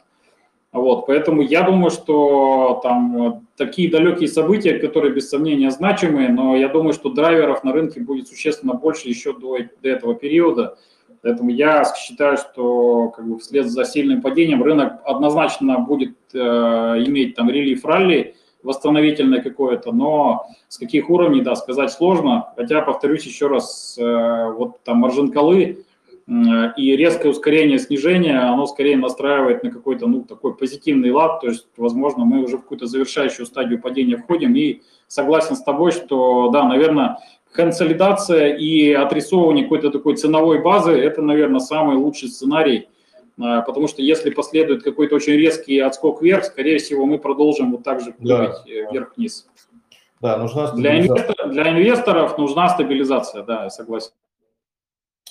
Вот, 0.73 1.05
поэтому 1.07 1.41
я 1.41 1.63
думаю, 1.63 1.91
что 1.91 2.79
там 2.83 3.47
такие 3.55 3.89
далекие 3.89 4.27
события, 4.27 4.77
которые 4.79 5.13
без 5.13 5.29
сомнения 5.29 5.71
значимые, 5.71 6.29
но 6.29 6.55
я 6.55 6.67
думаю, 6.67 6.93
что 6.93 7.09
драйверов 7.09 7.63
на 7.63 7.71
рынке 7.71 8.01
будет 8.01 8.27
существенно 8.27 8.73
больше 8.73 9.07
еще 9.07 9.33
до, 9.33 9.57
до 9.81 9.89
этого 9.89 10.13
периода. 10.13 10.77
Поэтому 11.21 11.49
я 11.49 11.83
считаю, 11.95 12.37
что 12.37 13.09
как 13.09 13.27
бы 13.27 13.39
вслед 13.39 13.67
за 13.67 13.85
сильным 13.85 14.21
падением 14.21 14.61
рынок 14.61 15.01
однозначно 15.03 15.79
будет 15.79 16.15
э, 16.33 16.37
иметь 16.37 17.35
там 17.35 17.49
релиф 17.49 17.83
ралли, 17.85 18.35
восстановительное 18.61 19.41
какое-то, 19.41 19.91
но 19.91 20.47
с 20.67 20.77
каких 20.77 21.09
уровней, 21.09 21.41
да, 21.41 21.55
сказать 21.55 21.91
сложно. 21.91 22.53
Хотя, 22.55 22.81
повторюсь 22.81 23.25
еще 23.25 23.47
раз, 23.47 23.97
э, 23.97 24.51
вот 24.51 24.83
там 24.83 24.97
маржин 24.97 25.31
колы, 25.31 25.85
и 26.27 26.95
резкое 26.97 27.29
ускорение 27.29 27.79
снижения, 27.79 28.37
оно 28.39 28.65
скорее 28.65 28.97
настраивает 28.97 29.63
на 29.63 29.71
какой-то, 29.71 30.07
ну, 30.07 30.23
такой 30.23 30.55
позитивный 30.55 31.09
лад, 31.11 31.39
то 31.39 31.47
есть, 31.47 31.67
возможно, 31.77 32.25
мы 32.25 32.43
уже 32.43 32.57
в 32.57 32.63
какую-то 32.63 32.85
завершающую 32.85 33.45
стадию 33.45 33.81
падения 33.81 34.17
входим, 34.17 34.53
и 34.55 34.81
согласен 35.07 35.55
с 35.55 35.63
тобой, 35.63 35.91
что, 35.91 36.49
да, 36.49 36.65
наверное, 36.65 37.19
консолидация 37.53 38.55
и 38.55 38.91
отрисовывание 38.91 39.63
какой-то 39.63 39.89
такой 39.89 40.17
ценовой 40.17 40.61
базы– 40.61 40.91
это, 40.99 41.21
наверное, 41.21 41.61
самый 41.61 41.95
лучший 41.95 42.27
сценарий, 42.27 42.89
а, 43.39 43.61
потому 43.61 43.87
что 43.87 44.01
если 44.01 44.29
последует 44.29 44.83
какой-то 44.83 45.15
очень 45.15 45.33
резкий 45.33 45.79
отскок 45.79 46.21
вверх, 46.21 46.43
скорее 46.43 46.79
всего, 46.79 47.05
мы 47.05 47.19
продолжим 47.19 47.71
вот 47.71 47.83
так 47.83 48.01
же 48.01 48.13
да. 48.19 48.63
Э, 48.67 48.91
вверх-вниз. 48.91 49.47
Да, 50.19 50.37
нужна 50.37 50.73
для, 50.73 50.99
инвестор, 50.99 51.49
для 51.49 51.71
инвесторов 51.71 52.37
нужна 52.37 52.67
стабилизация, 52.67 53.43
да, 53.43 53.63
я 53.63 53.69
согласен. 53.69 54.11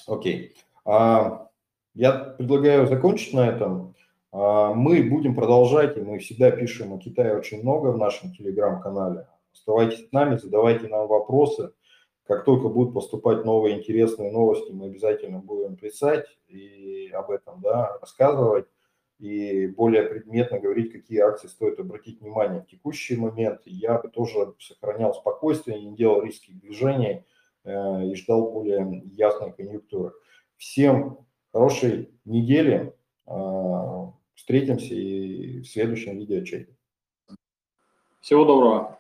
Окей. 0.06 0.54
Okay. 0.54 0.65
А, 0.87 1.49
я 1.94 2.12
предлагаю 2.12 2.87
закончить 2.87 3.35
на 3.35 3.49
этом. 3.49 3.96
А, 4.31 4.72
мы 4.72 5.03
будем 5.03 5.35
продолжать, 5.35 5.96
и 5.96 6.01
мы 6.01 6.20
всегда 6.20 6.53
пишем 6.53 6.94
о 6.94 6.99
Китае 6.99 7.37
очень 7.37 7.61
много 7.62 7.88
в 7.88 7.99
нашем 7.99 8.33
телеграм-канале. 8.33 9.27
Оставайтесь 9.53 10.09
с 10.09 10.12
нами, 10.12 10.37
задавайте 10.37 10.87
нам 10.87 11.09
вопросы. 11.09 11.72
Как 12.25 12.44
только 12.44 12.68
будут 12.68 12.94
поступать 12.94 13.44
новые 13.44 13.79
интересные 13.79 14.31
новости, 14.31 14.70
мы 14.72 14.87
обязательно 14.87 15.38
будем 15.38 15.77
писать 15.77 16.27
и 16.46 17.11
об 17.12 17.31
этом 17.31 17.61
да, 17.61 17.99
рассказывать 18.01 18.66
и 19.18 19.66
более 19.68 20.03
предметно 20.03 20.61
говорить, 20.61 20.92
какие 20.92 21.20
акции 21.20 21.49
стоит 21.49 21.81
обратить 21.81 22.20
внимание 22.20 22.62
в 22.62 22.66
текущий 22.66 23.16
момент. 23.16 23.62
Я 23.64 23.99
бы 23.99 24.09
тоже 24.09 24.55
сохранял 24.61 25.14
спокойствие, 25.14 25.81
не 25.81 25.96
делал 25.96 26.22
резких 26.22 26.59
движений 26.61 27.25
э, 27.64 28.05
и 28.07 28.14
ждал 28.14 28.53
более 28.53 29.03
ясной 29.12 29.53
конъюнктуры. 29.53 30.12
Всем 30.57 31.27
хорошей 31.53 32.11
недели. 32.25 32.95
А, 33.27 34.12
встретимся 34.35 34.95
и 34.95 35.61
в 35.61 35.66
следующем 35.66 36.19
видеоотчете. 36.19 36.77
Всего 38.21 38.45
доброго. 38.45 38.95